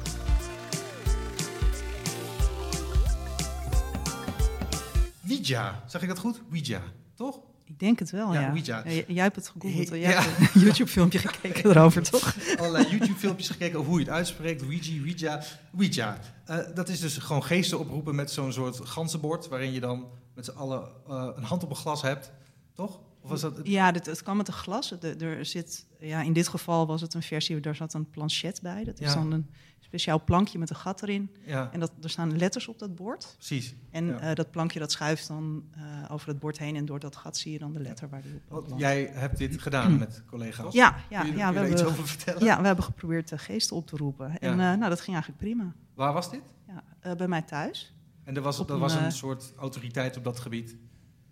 [5.29, 6.41] Ouija, zeg ik dat goed?
[6.49, 6.81] Ouija,
[7.15, 7.39] toch?
[7.67, 8.47] Ik denk het wel, Ja, ja.
[8.47, 8.84] Ouija.
[8.86, 9.88] Ja, jij hebt het gegoogeld.
[9.89, 9.95] Ja.
[9.95, 12.36] Jij hebt een YouTube-filmpje gekeken erover, toch?
[12.58, 14.62] allerlei YouTube-filmpjes gekeken over hoe je het uitspreekt.
[14.62, 15.41] Ouija, Ouija,
[15.78, 16.19] Ouija.
[16.45, 19.47] Eh, dat is dus gewoon geesten oproepen met zo'n soort ganzenbord...
[19.47, 22.32] waarin je dan met z'n allen eh, een hand op een glas hebt.
[22.73, 22.99] Toch?
[23.25, 23.59] Of was dat...
[23.63, 24.89] Ja, dit, het kan met een glas.
[24.99, 28.61] De- er zit, ja, in dit geval was het een versie, daar zat een planchet
[28.61, 28.83] bij.
[28.83, 29.13] Dat is Ja.
[29.13, 31.35] dan een speciaal plankje met een gat erin.
[31.45, 33.33] Ja, En dat, er staan letters op dat bord.
[33.35, 33.75] precies.
[33.91, 34.19] En Ja.
[34.19, 36.75] eh, dat plankje dat schuift dan eh, over het bord heen.
[36.75, 38.83] En door dat gat zie je dan de letter waar die op Want belandt.
[38.83, 40.73] jij hebt dit gedaan met collega's.
[40.73, 42.43] Ja, ja, je, ja, we daar iets hebben, over vertellen?
[42.43, 44.39] ja, we hebben geprobeerd de geesten op te roepen.
[44.39, 45.73] En eh, nou, dat ging eigenlijk prima.
[45.93, 46.41] Waar was dit?
[46.67, 47.93] Ja, eh, bij mij thuis.
[48.23, 50.75] En er was, Op er was een eh, soort autoriteit op dat gebied.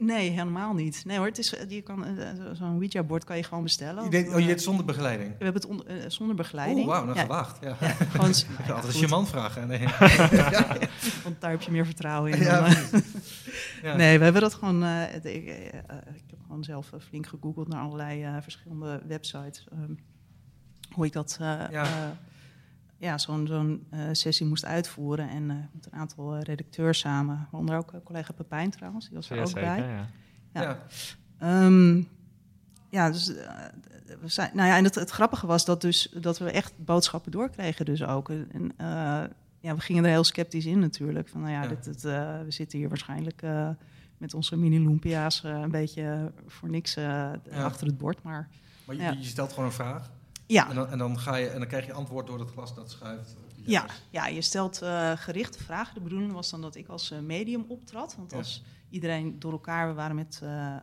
[0.05, 1.01] Nee, helemaal niet.
[1.05, 4.03] Nee hoor, het is, je kan, eh, zo'n Ouija-bord kan je gewoon bestellen.
[4.03, 5.29] Je deed, oh, je eh, deed zonder begeleiding?
[5.37, 6.79] We hebben het on- eh, zonder begeleiding.
[6.79, 7.57] Oh, wauw, nou ja, gewaagd.
[7.61, 7.77] Ja.
[7.81, 8.33] ja, gewoon,
[8.67, 9.67] altijd een shaman vragen.
[9.67, 9.79] Nee.
[11.23, 12.43] want daar heb je meer vertrouwen in.
[12.43, 12.75] Dan, eh.
[13.97, 14.83] Nee, we hebben dat gewoon.
[14.83, 15.75] eh, ik, eh, eh,
[16.13, 19.67] ik heb gewoon zelf eh, flink gegoogeld naar allerlei eh, verschillende websites.
[19.71, 19.93] ehm,
[20.91, 21.37] hoe ik dat.
[21.41, 22.15] eh, Ja.
[23.03, 23.17] Ja.
[23.17, 25.29] zo'n zo'n eh, sessie moest uitvoeren.
[25.29, 27.47] En eh, met een aantal eh, redacteurs samen.
[27.51, 29.77] Waaronder ook collega Pepijn trouwens, die was er Ja, ook zeker, bij.
[29.79, 30.07] ja.
[30.53, 30.61] Ja.
[30.61, 30.79] Ja.
[31.39, 32.01] Ehm,
[32.89, 33.49] ja, dus eh,
[34.21, 37.31] we zijn, nou ja, en het, het grappige was dat, dus, dat we echt boodschappen
[37.31, 38.29] doorkregen, dus ook.
[38.29, 39.23] En eh,
[39.59, 41.27] ja, we gingen er heel sceptisch in natuurlijk.
[41.27, 41.67] Van, nou ja, Ja.
[41.67, 43.69] Dit, dit, eh, we zitten hier waarschijnlijk eh,
[44.17, 47.63] met onze mini-lumpia's eh, een beetje voor niks eh, Ja.
[47.63, 48.23] achter het bord.
[48.23, 48.47] Maar
[48.85, 49.11] Maar je, Ja.
[49.11, 50.11] je stelt gewoon een vraag.
[50.45, 52.75] Ja, En dan, en, dan ga je, en dan krijg je antwoord door dat glas
[52.75, 53.35] dat schuift.
[53.65, 55.93] Ja, ja, je stelt uh, gerichte vragen.
[55.93, 58.15] De bedoeling was dan dat ik als uh, medium optrad.
[58.15, 60.75] Want als iedereen door elkaar, we waren met, uh,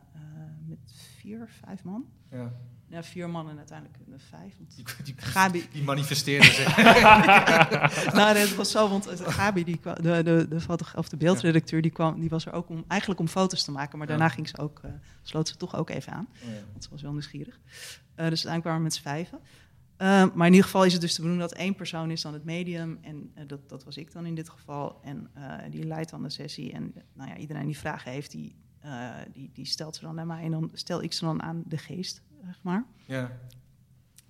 [0.65, 0.79] met
[1.17, 2.05] vier, vijf man.
[2.29, 2.51] Ja.
[2.91, 3.97] Ja, vier mannen en uiteindelijk
[4.29, 4.53] vijf.
[4.57, 5.67] Want die, die, Gabi...
[5.71, 6.77] die manifesteerde zich.
[8.13, 11.91] nou, het was zo, want Gabi, die kwam, de, de, de, of de beeldredacteur, die,
[11.91, 13.97] kwam, die was er ook om, eigenlijk om foto's te maken.
[13.97, 16.27] Maar daarna ging ze ook, uh, sloot ze toch ook even aan.
[16.43, 16.61] Oh, ja.
[16.71, 17.55] Want ze was wel nieuwsgierig.
[17.55, 17.59] Uh,
[18.15, 19.39] dus uiteindelijk waren we met z'n vijven.
[19.39, 22.33] Uh, maar in ieder geval is het dus de bedoeling dat één persoon is dan
[22.33, 22.99] het medium.
[23.01, 25.01] En dat, dat was ik dan in dit geval.
[25.03, 25.31] En
[25.69, 26.71] die leidt dan de sessie.
[26.71, 28.55] En nou ja, iedereen die vragen heeft, die,
[29.31, 30.43] die, die stelt ze dan naar mij.
[30.43, 32.85] En dan stel ik ze dan aan de geest zeg maar.
[33.05, 33.31] Ja.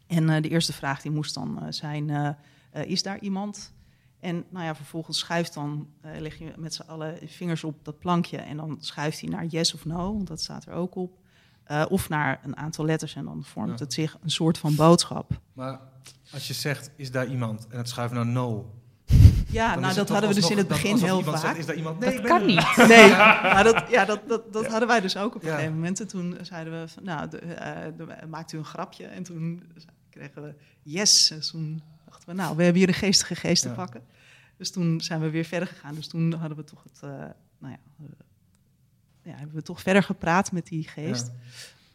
[0.07, 2.29] En uh, de eerste vraag die moest dan uh, zijn, uh,
[2.71, 3.73] is daar iemand?
[4.19, 8.37] En nou ja, vervolgens schuift dan, leg je met z'n allen vingers op dat plankje
[8.37, 11.19] en dan schuift hij naar yes of no, want dat staat er ook op.
[11.89, 15.39] of naar een aantal letters en dan vormt het zich een soort van boodschap.
[15.53, 15.79] Maar
[16.33, 18.80] als je zegt, is daar iemand en het schuift naar no,
[19.51, 21.37] ja, nou dat hadden we dus in het begin heel vaak.
[21.37, 21.99] Zegt, is daar iemand?
[21.99, 22.75] Nee, dat kan niet.
[22.87, 25.99] Nee, maar dat, ja, dat, dat, dat hadden wij dus ook op een gegeven moment.
[25.99, 27.41] En toen zeiden we, van, nou, de,
[28.01, 29.05] uh, maakt u een grapje.
[29.05, 29.63] En toen
[30.09, 31.31] kregen we yes.
[31.31, 34.03] En toen dachten we, nou, we hebben hier een geestige geest te pakken.
[34.57, 35.95] Dus toen zijn we weer verder gegaan.
[35.95, 37.09] Dus toen hadden we toch het, uh,
[37.57, 38.07] nou ja, uh,
[39.23, 41.31] ja, hebben we toch verder gepraat met die geest.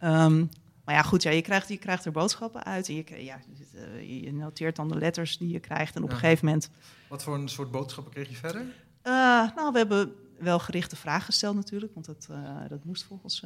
[0.03, 0.51] Um,
[0.87, 2.89] maar ja, goed, ja, je, krijgt, je krijgt er boodschappen uit.
[2.89, 3.39] En je, ja,
[3.75, 5.97] eh, je noteert dan de letters die je krijgt.
[5.97, 6.71] En op een gegeven moment.
[7.09, 8.61] Wat voor een soort boodschappen kreeg je verder?
[8.61, 9.13] Uh,
[9.55, 11.95] nou, we hebben wel gerichte vragen gesteld natuurlijk.
[11.95, 13.41] Want dat, uh, dat moest volgens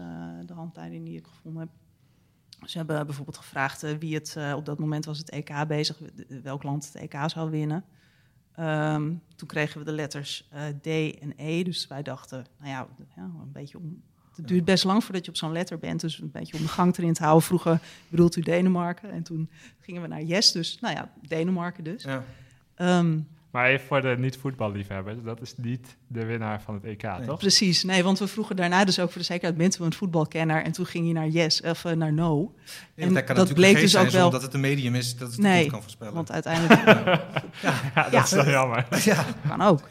[0.46, 1.70] de handleiding die ik gevonden heb.
[2.68, 5.98] Ze hebben bijvoorbeeld gevraagd wie het op dat moment was het EK bezig,
[6.42, 7.84] welk land het EK zou winnen.
[8.58, 10.48] Um, toen kregen we de letters
[10.80, 11.62] D en E.
[11.62, 14.02] Dus wij dachten, nou ja een beetje om
[14.40, 16.00] het duurt best lang voordat je op zo'n letter bent.
[16.00, 17.46] Dus een beetje om de gang erin te houden.
[17.46, 19.10] Vroeger bedoelt u Denemarken.
[19.10, 19.50] En toen
[19.80, 20.52] gingen we naar Yes.
[20.52, 22.02] Dus nou ja, Denemarken dus.
[22.02, 22.24] Ja.
[22.98, 27.38] Um, maar even voor de niet-voetballiefhebbers, dat is niet de winnaar van het EK, toch?
[27.38, 30.72] Precies, nee, want we vroegen daarna dus ook voor de zekerheid mensen een voetbalkenner en
[30.72, 32.54] toen ging hij naar yes of uh, naar no.
[32.94, 35.40] Ja, en dat, dat bleek dus ook wel omdat het een medium is dat het
[35.40, 36.14] nee, kan voorspellen.
[36.14, 37.80] want uiteindelijk ja.
[37.94, 38.86] ja, dat is wel jammer.
[39.04, 39.86] Ja, kan ook.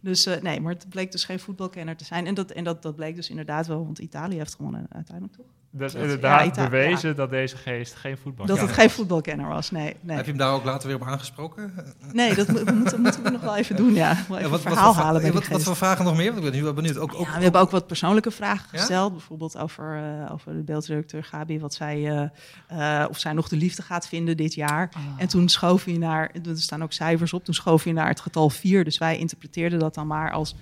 [0.00, 2.26] Dus uh, nee, maar het bleek dus geen voetbalkenner te zijn.
[2.26, 5.46] En dat, en dat, dat bleek dus inderdaad wel, want Italië heeft gewonnen uiteindelijk toch?
[5.70, 9.96] Dus inderdaad ja, bewezen dat deze geest geen voetbalkenner Dat het geen voetbalkenner was, nee,
[10.00, 11.72] nee, Heb je hem daar ook later weer op aangesproken?
[12.12, 14.10] Nee, dat we moeten, moeten we nog wel even doen, ja.
[14.10, 16.26] Even wat, verhaal wat, halen bij wat, wat, voor vragen nog meer?
[16.26, 16.98] Want ik ben nu wel benieuwd.
[16.98, 19.12] Ook, ook, we hebben ook wat persoonlijke vragen gesteld.
[19.12, 21.60] Bijvoorbeeld over, uh, over de beeldredacteur Gabi.
[21.60, 22.30] Wat zij,
[22.72, 24.90] uh, of zij nog de liefde gaat vinden dit jaar.
[24.96, 25.02] Oh.
[25.16, 28.20] En toen schoof hij naar, er staan ook cijfers op, toen schoof hij naar het
[28.20, 28.84] getal 4.
[28.84, 30.54] Dus wij interpreteerden dat dan maar als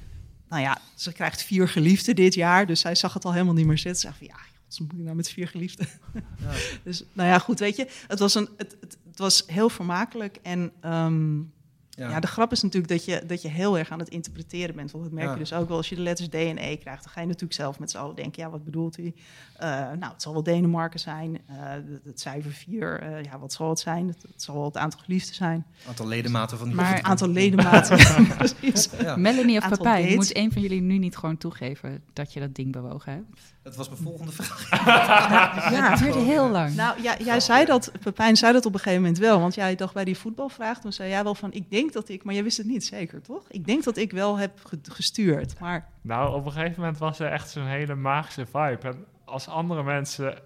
[0.49, 2.67] nou ja, ze krijgt vier geliefden dit jaar.
[2.67, 4.01] Dus zij zag het al helemaal niet meer zitten.
[4.01, 5.89] Ze zei van ja, wat moet ik nou met vier geliefden?
[6.15, 6.51] Ja.
[6.85, 10.39] dus nou ja, goed, weet je, het was, een, het, het, het was heel vermakelijk.
[10.43, 11.53] En um,
[11.97, 12.21] ja.
[12.21, 14.91] de grap is natuurlijk dat je, dat je heel erg aan het interpreteren bent.
[14.91, 17.05] Want dat merk je dus ook wel als je de letters D en E krijgt.
[17.05, 19.15] Dan ga je natuurlijk zelf met z'n allen denken, ja, wat bedoelt hij?
[19.61, 21.39] Uh, nou, het zal wel Denemarken zijn.
[21.51, 21.57] Uh,
[22.05, 24.09] het, cijfer 4, uh, ja, wat zal het zijn?
[24.09, 25.67] Het, het, zal wel het aantal geliefden zijn.
[25.77, 27.97] Het aantal ledematen van die Maar het aantal ledematen,
[28.39, 28.89] precies.
[29.01, 29.17] Ja.
[29.17, 32.73] Melanie of Papij, moet een van jullie nu niet gewoon toegeven dat je dat ding
[32.73, 33.55] bewogen hebt?
[33.67, 34.71] Dat was mijn volgende vraag.
[35.73, 36.75] ja, het duurde heel lang.
[36.75, 39.41] Nou, ja, jij zei dat, Pepijn zei dat op een gegeven moment wel.
[39.41, 42.25] Want jij dacht bij die voetbalvraag, toen zei jij wel van, ik denk dat ik,
[42.25, 43.45] maar jij wist het niet zeker, toch?
[43.49, 45.89] Ik denk dat ik wel heb gestuurd, maar...
[46.01, 48.79] Nou, op een gegeven moment was er echt zo'n hele magische vibe.
[48.83, 50.39] En als andere mensen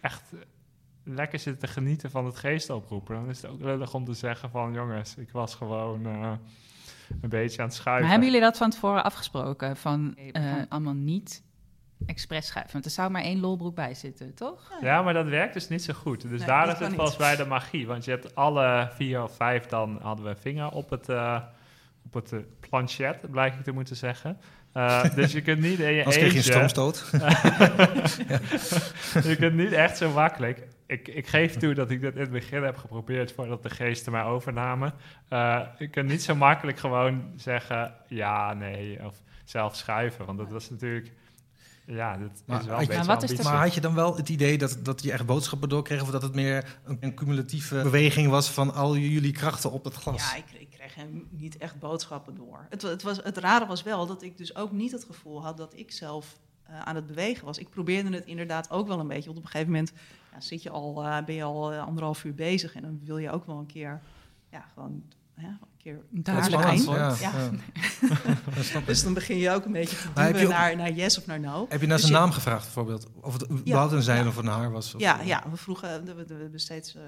[0.00, 0.22] echt
[1.04, 4.14] lekker zitten te genieten van het geest oproepen, dan is het ook lullig om te
[4.14, 6.06] zeggen van, jongens, ik was gewoon...
[6.06, 6.32] Uh,
[7.20, 8.02] een beetje aan het schuiven.
[8.02, 9.76] Maar hebben jullie dat van tevoren afgesproken?
[9.76, 11.42] Van uh, allemaal niet
[12.06, 12.72] expres schuiven.
[12.72, 14.72] Want er zou maar één lolbroek bij zitten, toch?
[14.80, 16.28] Ja, maar dat werkt dus niet zo goed.
[16.28, 17.86] Dus daar is het volgens mij de magie.
[17.86, 21.40] Want je hebt alle vier of vijf, dan hadden we vinger op het, uh,
[22.04, 24.38] op het uh, planchet, blijkt ik te moeten zeggen.
[24.74, 26.30] Uh, dus je kunt niet in je Als eentje...
[26.30, 27.10] je een stroomstoot.
[29.28, 30.66] je kunt niet echt zo makkelijk...
[30.86, 34.12] Ik, ik geef toe dat ik dit in het begin heb geprobeerd voordat de geesten
[34.12, 34.92] mij overnamen.
[35.78, 40.26] je kunt niet zo makkelijk gewoon zeggen ja, nee, of zelf schuiven.
[40.26, 41.12] Want dat was natuurlijk
[41.86, 44.28] ja, dat maar, is wel een beetje wat is Maar had je dan wel het
[44.28, 46.02] idee dat, dat je echt boodschappen doorkreeg...
[46.02, 49.94] of dat het meer een, een cumulatieve beweging was van al jullie krachten op het
[49.94, 50.30] glas?
[50.30, 52.66] Ja, ik, ik kreeg hem niet echt boodschappen door.
[52.68, 55.56] Het, het, was, het rare was wel dat ik dus ook niet het gevoel had
[55.56, 56.38] dat ik zelf
[56.70, 57.58] uh, aan het bewegen was.
[57.58, 59.26] Ik probeerde het inderdaad ook wel een beetje.
[59.26, 59.92] Want op een gegeven moment
[60.32, 62.74] ja, zit je al, uh, ben je al uh, anderhalf uur bezig...
[62.74, 64.00] en dan wil je ook wel een keer
[64.50, 65.02] ja, gewoon
[65.40, 66.98] ja, een keer Duidelijk duidelijk antwoord.
[67.00, 67.20] antwoord.
[67.20, 67.50] Ja, Ja.
[68.24, 68.34] ja.
[68.56, 68.86] Dat snap ik.
[68.86, 71.66] Dus dan begin je ook een beetje te duwen naar, naar yes of naar no.
[71.68, 73.06] Heb je naar Dus zijn je- naam gevraagd bijvoorbeeld?
[73.20, 74.28] Of het überhaupt een zijn ja.
[74.28, 74.94] of een haar was?
[74.94, 77.02] Of, Ja, ja, we vroegen we, we, steeds, eh,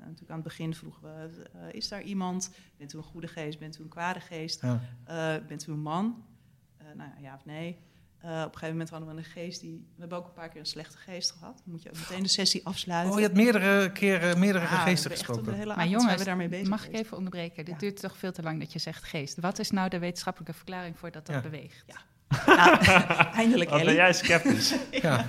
[0.00, 2.50] natuurlijk aan het begin vroegen we, eh, is daar iemand?
[2.76, 3.58] Bent u een goede geest?
[3.58, 4.62] Bent u een kwade geest?
[4.62, 4.80] Ja.
[5.04, 6.22] Eh, bent u een man?
[6.76, 7.78] Eh, nou ja, ja of nee?
[8.20, 9.86] Eh, op een gegeven moment hadden we een geest die...
[9.94, 11.54] We hebben ook een paar keer een slechte geest gehad.
[11.64, 13.10] Dan moet je ook meteen de sessie afsluiten.
[13.12, 15.66] Oh, je hebt meerdere keren meerdere Ja, geesten gesproken.
[15.66, 17.64] Maar jongens, we daarmee bezig mag ik even onderbreken?
[17.64, 17.80] Dit Ja.
[17.80, 19.40] duurt toch veel te lang dat je zegt geest.
[19.40, 21.40] Wat is nou de wetenschappelijke verklaring voor dat dat Ja.
[21.42, 21.84] beweegt?
[22.46, 22.84] Nou,
[23.42, 24.00] eindelijk, Wat ben Ellie.
[24.00, 24.74] jij sceptisch?
[25.02, 25.26] Ja.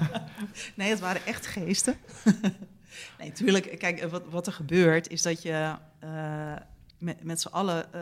[0.75, 1.97] Nee, het waren echt geesten.
[3.19, 3.79] nee, natuurlijk.
[3.79, 6.53] Kijk, wat, wat er gebeurt is dat je eh,
[6.97, 7.93] met, met z'n allen...
[7.93, 8.01] eh,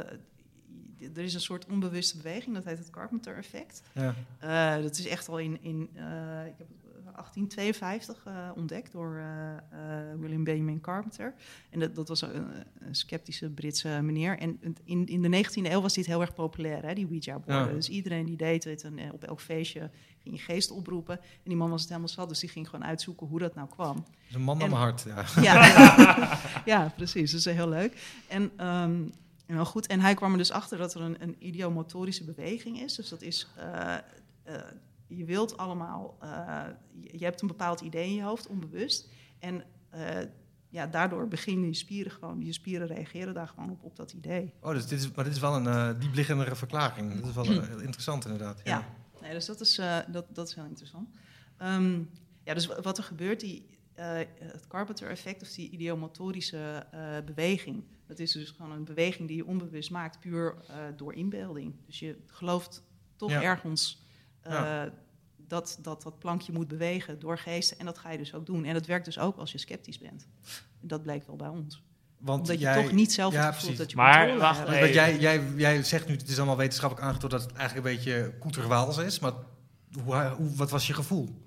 [1.16, 3.82] er is een soort onbewuste beweging, dat heet het Carpenter-effect.
[3.94, 4.16] Ja.
[4.40, 8.92] Eh, dat is echt al in, in eh, ik heb het, eh, 1852 eh, ontdekt
[8.92, 9.22] door
[10.20, 11.34] William Benjamin Carpenter.
[11.70, 12.48] En dat, dat was een,
[12.80, 14.38] een sceptische Britse meneer.
[14.40, 17.68] En in, in de 19e eeuw was dit heel erg populair, hè, die Ouija-borden.
[17.68, 17.74] Ja.
[17.74, 18.84] Dus iedereen die deed het.
[18.84, 19.90] En op elk feestje
[20.24, 21.20] ging je geest oproepen.
[21.20, 23.70] En die man was het helemaal zat, dus die ging gewoon uitzoeken hoe dat nou
[23.70, 23.96] kwam.
[23.96, 25.06] Dat is een man naar En- mijn hart.
[25.36, 25.42] Ja.
[25.42, 26.40] Ja,
[26.74, 27.32] ja precies.
[27.32, 28.22] Dat is heel leuk.
[28.28, 28.52] En,
[29.48, 32.82] ehm, nou goed, en hij kwam er dus achter dat er een, een idiomotorische beweging
[32.82, 32.96] is.
[32.96, 34.02] Dus dat is, eh, eh,
[35.08, 36.64] je wilt allemaal, eh,
[37.12, 39.10] je, hebt een bepaald idee in je hoofd, onbewust.
[39.40, 39.64] En
[40.70, 44.54] ja, daardoor beginnen je spieren gewoon, je spieren reageren daar gewoon op, op dat idee.
[44.62, 47.20] Oh, dus dit is, maar dit is wel een diepliggende verklaring.
[47.20, 48.62] Dat is wel heel interessant inderdaad.
[48.64, 48.84] Ja,
[49.22, 51.10] nee, dus dat is, dat, dat is heel interessant.
[51.58, 52.02] Ehm,
[52.44, 58.20] ja, dus wa- wat er gebeurt, die, het Carpenter-effect of die idiomotorische eh, beweging, dat
[58.20, 61.76] is dus gewoon een beweging die je onbewust maakt, puur eh, door inbeelding.
[61.86, 62.84] Dus je gelooft
[63.16, 63.42] toch Ja.
[63.42, 64.02] ergens
[64.42, 64.94] eh, Ja.
[65.38, 68.66] dat, dat dat plankje moet bewegen door geesten en dat ga je dus ook doen.
[68.66, 70.28] En dat werkt dus ook als je sceptisch bent.
[70.82, 71.84] Dat bleek wel bij ons.
[72.18, 73.96] Want Omdat je toch niet zelf ja, het gevoel precies.
[73.96, 74.94] hebt dat je Maar wacht hebt.
[74.94, 78.34] Jij, jij, jij zegt nu, het is allemaal wetenschappelijk aangetoond dat het eigenlijk een beetje
[78.40, 79.20] koeterwaals is.
[79.20, 79.34] Maar
[80.04, 81.42] hoe, hoe, wat was je gevoel?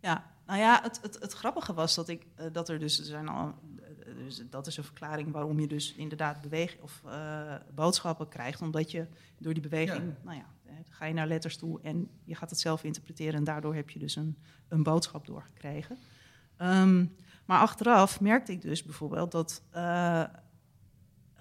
[0.00, 3.04] Ja, nou ja, het, het, het grappige was dat ik eh, dat er dus er
[3.04, 3.54] zijn al.
[4.36, 8.62] Dus dat is een verklaring waarom je dus inderdaad beweging of eh, boodschappen krijgt.
[8.62, 9.06] Omdat je
[9.38, 10.16] door die beweging, Ja.
[10.24, 13.34] nou ja, eh, ga je naar letters toe en je gaat het zelf interpreteren.
[13.34, 14.38] En daardoor heb je dus een,
[14.68, 15.98] een boodschap doorgekregen.
[16.56, 17.06] Ehm,
[17.44, 19.62] maar achteraf merkte ik dus bijvoorbeeld dat.
[19.70, 20.24] eh,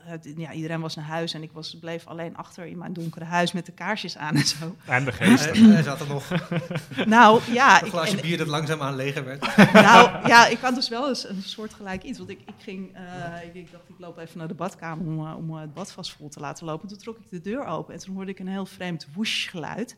[0.09, 3.25] het- ja, iedereen was naar huis en ik was, bleef alleen achter in mijn donkere
[3.25, 4.75] huis met de kaarsjes aan en zo.
[4.85, 5.45] En de geest.
[5.45, 6.29] Hij, hij zat er nog
[7.05, 9.55] Nou ja, een ik, glaasje en- bier dat langzaamaan leger werd.
[9.73, 12.17] nou ja, ik had dus wel eens een soort gelijk iets.
[12.17, 15.25] Want ik, ik ging, eh, ik, ik dacht, ik loop even naar de badkamer om,
[15.27, 16.87] eh, om eh, het bad vast vol te laten lopen.
[16.87, 19.97] Toen trok ik de deur open en toen hoorde ik een heel vreemd whoosh geluid.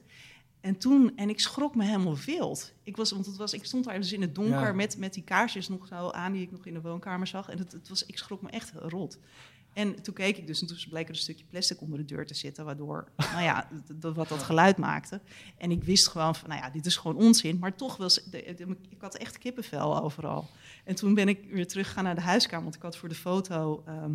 [0.62, 2.74] En toen, en ik schrok me helemaal wild.
[2.84, 4.74] Ik, was, want het was, ik stond daar dus in het donker Ja.
[4.74, 7.50] met, met die kaarsjes nog zo aan die ik nog in de woonkamer zag.
[7.50, 9.18] En het, het was, ik schrok me echt rot.
[9.74, 12.26] En toen keek ik dus en toen bleek er een stukje plastic onder de deur
[12.26, 13.68] te zitten, waardoor, nou ja,
[14.00, 15.22] wat dat geluid maakte.
[15.58, 17.60] En ik wist gewoon van, nou ja, dit is gewoon onzin.
[17.60, 20.50] Maar toch was, de, de- ik had echt kippenvel overal.
[20.86, 23.84] En toen ben ik weer teruggegaan naar de huiskamer, want ik had voor de foto,
[23.86, 24.14] ehm,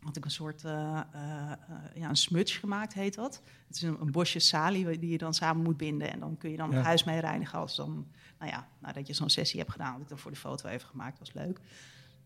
[0.00, 1.56] had ik een soort, eh, eh, eh,
[1.94, 3.42] ja, een smudge gemaakt, heet dat.
[3.66, 6.12] Het is een, een bosje salie die je dan samen moet binden.
[6.12, 6.76] En dan kun je dan Ja.
[6.76, 8.06] het huis mee reinigen als dan,
[8.38, 9.92] nou ja, nadat je zo'n sessie hebt gedaan.
[9.92, 11.60] Had ik dan voor de foto even gemaakt, was leuk.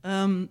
[0.01, 0.47] Ehm,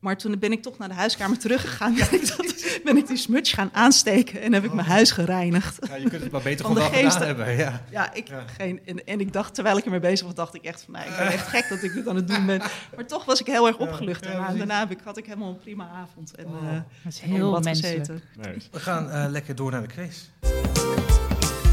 [0.00, 1.94] maar toen ben ik toch naar de huiskamer teruggegaan.
[1.94, 5.78] Ben ik, dat, ben ik die smudge gaan aansteken en heb ik mijn huis gereinigd.
[5.88, 7.56] Ja, je kunt het maar beter Van gewoon de gedaan hebben.
[7.56, 7.82] Ja.
[7.90, 8.44] Ja, ik Ja.
[8.58, 8.80] geen.
[8.86, 11.16] En, en ik dacht, terwijl ik ermee bezig was, dacht ik echt van, nee, ik
[11.16, 12.58] ben echt gek dat ik dit aan het doen ben.
[12.96, 14.24] Maar toch was ik heel erg Ja, opgelucht.
[14.24, 16.34] ja, daarna, heb ik, had ik helemaal een prima avond.
[16.34, 16.68] En, Oh.
[16.68, 16.72] eh,
[17.04, 17.98] Dat is onder heel bad menselijk.
[17.98, 18.22] gezeten.
[18.36, 18.56] Nee.
[18.70, 20.16] We gaan eh, lekker door naar de quiz.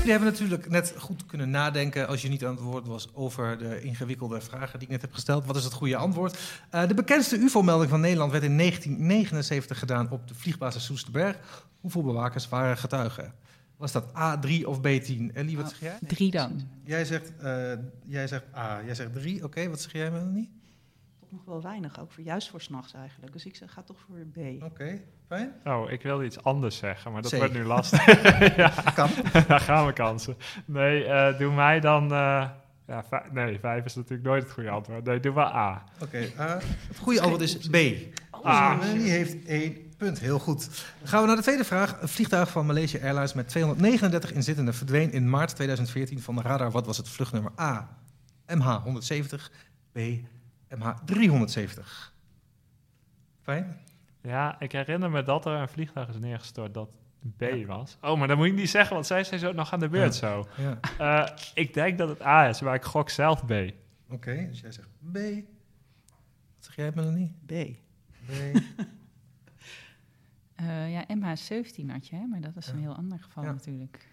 [0.08, 3.58] Jullie hebben natuurlijk net goed kunnen nadenken als je niet aan het woord was over
[3.58, 5.46] de ingewikkelde vragen die ik net heb gesteld.
[5.46, 6.40] Wat is het goede antwoord?
[6.70, 11.66] Eh, de bekendste UFO-melding van Nederland werd in 1979 gedaan op de vliegbasis Soesterberg.
[11.82, 13.34] Hoeveel bewakers waren getuigen?
[13.78, 15.34] Was dat A3 of B10?
[15.34, 15.98] Ellie, wat zeg jij?
[16.08, 16.68] Drie dan.
[16.84, 17.72] Jij zegt, eh,
[18.06, 19.44] jij zegt A, jij zegt 3.
[19.44, 20.57] Oké, wat zeg jij, Melanie?
[21.38, 23.34] Nog wel weinig, ook voor, juist voor s'nachts eigenlijk.
[23.34, 24.64] Dus ik zeg, ga toch voor B.
[24.64, 25.54] Oké, fijn.
[25.66, 27.36] Oh, ik wilde iets anders zeggen, maar dat C.
[27.38, 28.06] wordt nu lastig.
[28.56, 29.10] ja, Kan.
[29.48, 30.36] daar gaan we kansen.
[30.66, 32.04] Nee, eh, doe mij dan...
[32.12, 32.50] eh,
[32.88, 35.04] ja, vij- nee, vijf is natuurlijk nooit het goede antwoord.
[35.04, 35.84] Nee, doe maar A.
[36.02, 36.60] Oké, A.
[36.88, 37.76] Het goede antwoord is B.
[38.32, 38.80] Ah.
[38.80, 40.20] Melanie heeft één punt.
[40.20, 40.66] Heel goed.
[41.00, 42.02] Dan gaan we naar de tweede vraag.
[42.02, 46.72] Een vliegtuig van Malaysia Airlines met 239 inzittenden verdween in maart 2014 van de radar.
[46.72, 47.90] Wat was het vluchtnummer A?
[48.54, 49.42] MH170.
[49.92, 50.00] B.
[50.76, 51.84] MH370.
[53.42, 53.78] Fijn.
[54.22, 56.96] Ja, ik herinner me dat er een vliegtuig is neergestort dat
[57.38, 57.98] B was.
[58.02, 60.20] Oh, maar dat moet ik niet zeggen, want zij zijn zo nog aan de beurt
[60.20, 60.28] Ja.
[60.30, 60.48] zo.
[60.58, 60.80] Ja.
[61.26, 63.52] Eh, ik denk dat het A is, maar ik gok zelf B.
[64.10, 65.14] Oké, dus jij zegt B.
[65.14, 65.24] Wat
[66.60, 67.36] zeg jij, Melanie?
[67.46, 67.52] B.
[68.26, 68.32] B.
[70.56, 72.26] Eh, ja, MH17 had je, hè?
[72.26, 73.52] maar dat is een heel ander geval Ja.
[73.52, 74.08] natuurlijk.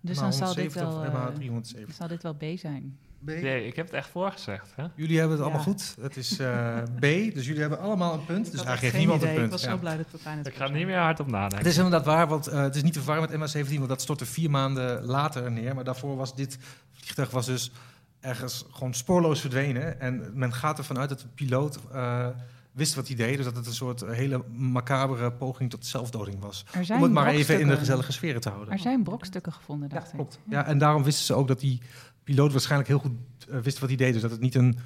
[0.00, 1.94] Dus dan zal dit, 170 wel, eh, 370.
[1.94, 2.98] zal dit wel B zijn.
[3.24, 3.26] B.
[3.26, 4.72] Nee, ik heb het echt voorgezegd.
[4.76, 4.84] Hè?
[4.94, 5.72] Jullie hebben het allemaal Ja.
[5.72, 5.94] goed.
[6.00, 7.00] Het is eh, B,
[7.34, 8.46] dus jullie hebben allemaal een punt.
[8.46, 9.34] Ik Dus eigenlijk heeft geen niemand idee.
[9.36, 9.60] een Ik punt.
[9.60, 9.70] was Ja.
[9.70, 11.58] zo blij dat Pepijn het Ik ga er niet meer hard op nadenken.
[11.58, 14.00] Het is inderdaad waar, want eh, het is niet te verwarren met MH17, want dat
[14.00, 15.74] stortte vier maanden later neer.
[15.74, 16.58] Maar daarvoor was dit
[16.92, 17.72] vliegtuig was dus
[18.20, 20.00] ergens gewoon spoorloos verdwenen.
[20.00, 22.26] En men gaat ervan uit dat de piloot eh,
[22.72, 23.36] wist wat hij deed.
[23.36, 26.64] Dus dat het een soort hele macabere poging tot zelfdoding was.
[26.90, 28.72] Om het maar even in de gezellige sferen te houden.
[28.72, 30.14] Er zijn brokstukken gevonden, Ja, dacht ik.
[30.14, 30.38] klopt.
[30.48, 31.80] Ja, en daarom wisten ze ook dat die
[32.24, 33.12] piloot waarschijnlijk heel goed
[33.50, 34.12] eh, wist wat hij deed.
[34.12, 34.78] Dus dat het niet een.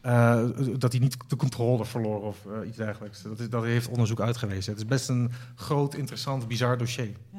[0.00, 0.44] eh,
[0.78, 3.22] dat hij niet de controle verloor of eh, iets dergelijks.
[3.22, 4.72] Dat, is, dat heeft onderzoek uitgewezen.
[4.72, 7.12] Het is best een groot, interessant, bizar dossier.
[7.32, 7.38] Ja,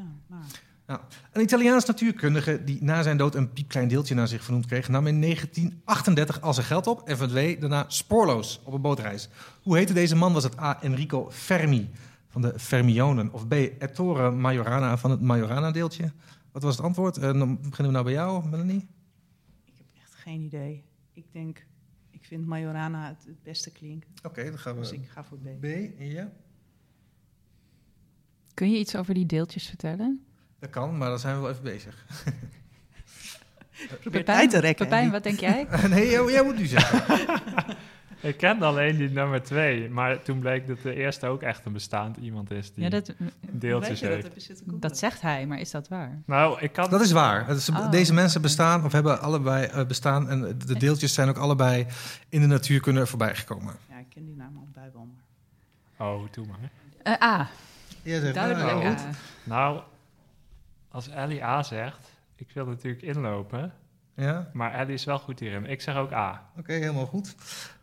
[0.88, 1.00] nou,
[1.32, 5.08] Een Italiaans natuurkundige die na zijn dood een piepklein deeltje naar zich vernoemd kreeg, nam
[5.08, 9.30] in 1938 al zijn geld op en verdween daarna spoorloos op een bootreis.
[9.62, 10.34] Hoe heette deze man?
[10.34, 10.82] Was het A.
[10.82, 11.90] Enrico Fermi
[12.30, 13.54] van de Fermionen of B.
[13.54, 16.12] Ettore Majorana van het Majorana-deeltje?
[16.52, 17.22] Wat was het antwoord?
[17.22, 18.88] Dan beginnen we nou bij jou, Melanie.
[20.22, 20.84] Geen idee.
[21.14, 21.66] Ik denk,
[22.10, 24.10] ik vind Majorana het, het beste klinken.
[24.24, 24.82] Oké, dan gaan we.
[24.82, 25.62] Dus ik ga voor B.
[25.62, 25.66] B,
[25.98, 26.32] ja.
[28.54, 30.26] Kun je iets over die deeltjes vertellen?
[30.60, 32.06] Dat kan, maar dan zijn we wel even bezig.
[34.02, 34.86] Probeer tijd te rekken.
[34.86, 35.68] Pepijn, wat denk jij?
[35.90, 37.06] nee, jij, jij moet nu zeggen.
[38.22, 41.74] Ik kende alleen die nummer twee, maar toen bleek dat de eerste ook echt een
[41.74, 43.14] bestaand iemand is die Ja, dat,
[43.52, 44.10] deeltjes dat?
[44.10, 44.62] heeft.
[44.66, 46.22] Dat zegt hij, maar is dat waar?
[46.26, 46.90] Nou, ik kan...
[46.90, 47.50] Dat is waar.
[47.50, 47.92] Is- Oh.
[47.92, 50.30] Deze mensen bestaan of hebben allebei eh, bestaan.
[50.30, 51.86] En de deeltjes zijn ook allebei
[52.30, 53.76] in de natuurkunde voorbij gekomen.
[53.90, 54.92] Ja, ik ken die naam al bij
[55.98, 56.70] Oh, doe maar.
[57.04, 57.50] Eh, A,
[58.04, 58.98] zegt, duidelijk nou.
[59.44, 59.82] Nou,
[60.90, 63.74] als Ellie A zegt, ik wil natuurlijk inlopen,
[64.16, 65.66] Ja, maar Ellie is wel goed hierin.
[65.66, 66.42] Ik zeg ook A.
[66.58, 67.36] oké, helemaal goed.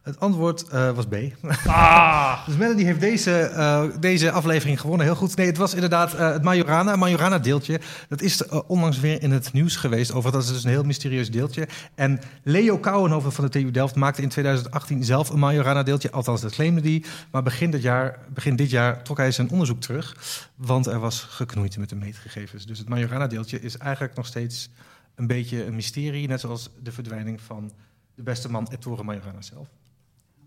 [0.09, 1.15] Het antwoord eh, was B.
[1.67, 2.47] Ah!
[2.47, 5.07] Dus Melanie heeft deze, eh, deze aflevering gewonnen.
[5.07, 5.37] Heel goed.
[5.37, 6.97] Nee, het was inderdaad eh, het Majorana.
[6.97, 7.81] Majorana deeltje.
[8.09, 10.13] Dat is onlangs weer in het nieuws geweest.
[10.13, 11.69] Over dat is dus een heel mysterieus deeltje.
[11.95, 16.11] En Leo Kouwenhoven van de TU Delft maakte in 2018 zelf een Majorana deeltje.
[16.11, 17.05] Althans, dat claimde hij.
[17.31, 20.17] Maar begin dit, jaar, begin dit jaar trok hij zijn onderzoek terug.
[20.57, 22.67] Want er was geknoeid met de meetgegevens.
[22.67, 24.71] Dus het Majorana deeltje is eigenlijk nog steeds
[25.19, 26.29] een beetje een mysterie.
[26.29, 27.73] Net zoals de verdwijning van
[28.15, 29.69] de beste man Ettore Majorana zelf.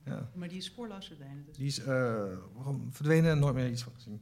[0.06, 0.30] Ja.
[0.36, 1.44] Maar die is spoorloos verdwenen.
[1.48, 1.58] Dus.
[1.58, 2.24] Die is eh,
[2.90, 4.22] verdwenen en nooit meer iets van gezien.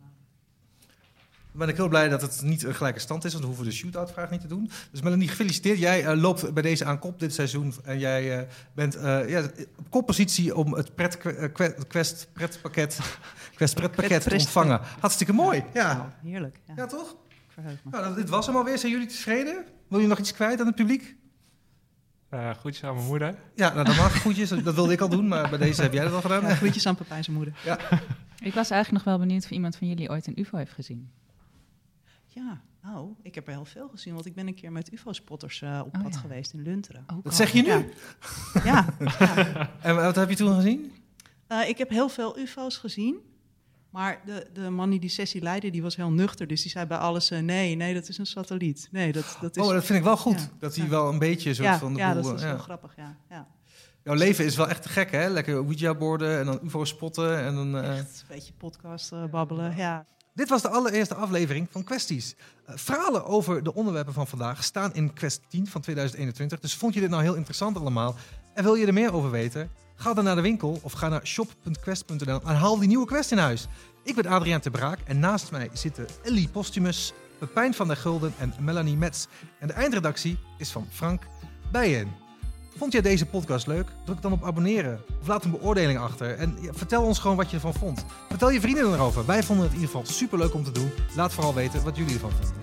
[1.52, 3.66] Dan ben ik heel blij dat het niet een gelijke stand is, want we hoeven
[3.68, 4.70] de shootout-vraag niet te doen.
[4.92, 5.80] Dus Melanie, gefeliciteerd.
[5.80, 7.74] Jij eh, loopt bij deze aan kop dit seizoen.
[7.84, 9.44] En jij eh, bent eh, ja,
[9.76, 13.00] op koppositie om het pret, que- Quest pretpakket,
[13.56, 14.80] Quest pretpakket te ontvangen.
[15.00, 15.64] Hartstikke mooi.
[15.74, 16.60] Ja, Nou, heerlijk.
[16.68, 17.16] Ja, ja toch?
[17.84, 18.78] Nou, dit was hem alweer.
[18.78, 19.66] Zijn jullie tevreden?
[19.90, 21.16] Wil je nog iets kwijt aan het publiek?
[22.30, 23.36] Eh groetjes aan mijn moeder.
[23.56, 24.22] Ja, nou, dat mag.
[24.22, 24.50] Goedjes.
[24.50, 26.42] Dat wilde ik al doen, maar bij deze heb jij dat al gedaan.
[26.42, 27.54] Ja, groetjes aan Pepijn zijn moeder.
[28.40, 31.12] Ik was eigenlijk nog wel benieuwd of iemand van jullie ooit een UFO heeft gezien.
[32.26, 35.62] Ja, nou, ik heb er heel veel gezien, want ik ben een keer met UFO-spotters
[35.62, 36.20] eh, op Oh, pad ja.
[36.20, 37.04] geweest in Lunteren.
[37.14, 37.68] Ook Dat zeg je nu?
[37.68, 37.86] Ja.
[38.64, 38.86] Ja,
[39.20, 39.70] ja.
[39.82, 40.92] En wat heb je toen gezien?
[41.48, 43.16] Eh, ik heb heel veel UFO's gezien.
[43.90, 46.48] Maar de, de man die die sessie leidde, die was heel nuchter.
[46.48, 48.88] Dus die zei bij alles, eh, nee, nee, dat is een satelliet.
[48.92, 49.64] Nee, dat, dat is...
[49.64, 50.40] Oh, dat vind ik wel goed.
[50.40, 50.50] Ja.
[50.60, 50.90] Dat hij Ja.
[50.90, 52.24] wel een beetje soort ja, van de ja, boel...
[52.24, 52.48] dat is ja.
[52.48, 53.18] wel grappig, ja.
[53.30, 53.48] ja.
[54.04, 55.28] Jouw leven is wel echt te gek, hè?
[55.28, 57.44] Lekker Ouija-borden en dan UFO spotten.
[57.44, 60.06] En dan, eh, Echt een beetje podcast eh, babbelen, ja.
[60.34, 62.36] Dit was de allereerste aflevering van Questies.
[62.66, 66.60] Eh, verhalen over de onderwerpen van vandaag staan in Quest 10 van 2021.
[66.60, 68.16] Dus vond je dit nou heel interessant allemaal?
[68.54, 69.72] En wil je er meer over weten?
[70.02, 73.38] Ga dan naar de winkel of ga naar shop.quest.nl en haal die nieuwe Quest in
[73.38, 73.68] huis.
[74.04, 78.34] Ik ben Adriaan te Braak en naast mij zitten Ellie Postumus, Pepijn van der Gulden
[78.38, 79.26] en Melanie Metz.
[79.60, 81.24] En de eindredactie is van Frank
[81.72, 82.12] Bijen.
[82.78, 83.88] Vond jij deze podcast leuk?
[84.06, 86.36] Druk dan op abonneren of laat een beoordeling achter.
[86.36, 88.06] En vertel ons gewoon wat je ervan vond.
[88.30, 89.26] Vertel je vrienden erover.
[89.26, 90.92] Wij vonden het in ieder geval super leuk om te doen.
[91.16, 92.56] Laat vooral weten wat jullie ervan vonden.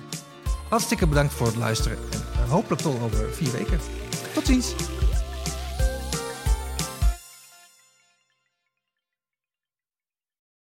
[0.69, 3.79] Hartstikke bedankt voor het luisteren en eh, hopelijk tot over vier weken.
[4.35, 4.75] Tot ziens!